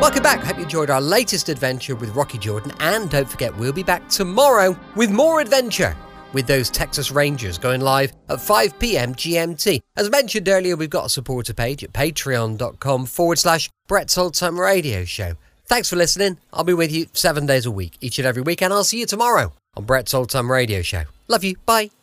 Welcome 0.00 0.22
back. 0.22 0.44
Hope 0.44 0.58
you 0.58 0.62
enjoyed 0.62 0.88
our 0.88 1.00
latest 1.00 1.48
adventure 1.48 1.96
with 1.96 2.14
Rocky 2.14 2.38
Jordan. 2.38 2.72
And 2.78 3.10
don't 3.10 3.28
forget, 3.28 3.58
we'll 3.58 3.72
be 3.72 3.82
back 3.82 4.08
tomorrow 4.08 4.78
with 4.94 5.10
more 5.10 5.40
adventure 5.40 5.96
with 6.32 6.46
those 6.46 6.70
Texas 6.70 7.10
Rangers 7.10 7.58
going 7.58 7.80
live 7.80 8.12
at 8.28 8.40
5 8.40 8.78
p.m. 8.78 9.16
GMT. 9.16 9.80
As 9.96 10.08
mentioned 10.08 10.48
earlier, 10.48 10.76
we've 10.76 10.88
got 10.88 11.06
a 11.06 11.10
supporter 11.10 11.54
page 11.54 11.82
at 11.82 11.92
patreon.com 11.92 13.06
forward 13.06 13.40
slash 13.40 13.68
Brett's 13.88 14.16
Old 14.16 14.34
Time 14.34 14.60
Radio 14.60 15.04
Show. 15.04 15.32
Thanks 15.66 15.90
for 15.90 15.96
listening. 15.96 16.38
I'll 16.52 16.62
be 16.62 16.72
with 16.72 16.92
you 16.92 17.06
seven 17.14 17.46
days 17.46 17.66
a 17.66 17.72
week, 17.72 17.96
each 18.00 18.20
and 18.20 18.28
every 18.28 18.42
week, 18.42 18.62
and 18.62 18.72
I'll 18.72 18.84
see 18.84 19.00
you 19.00 19.06
tomorrow 19.06 19.52
on 19.76 19.86
Brett's 19.86 20.14
Old 20.14 20.30
Time 20.30 20.52
Radio 20.52 20.82
Show. 20.82 21.02
Love 21.26 21.42
you. 21.42 21.56
Bye. 21.66 21.92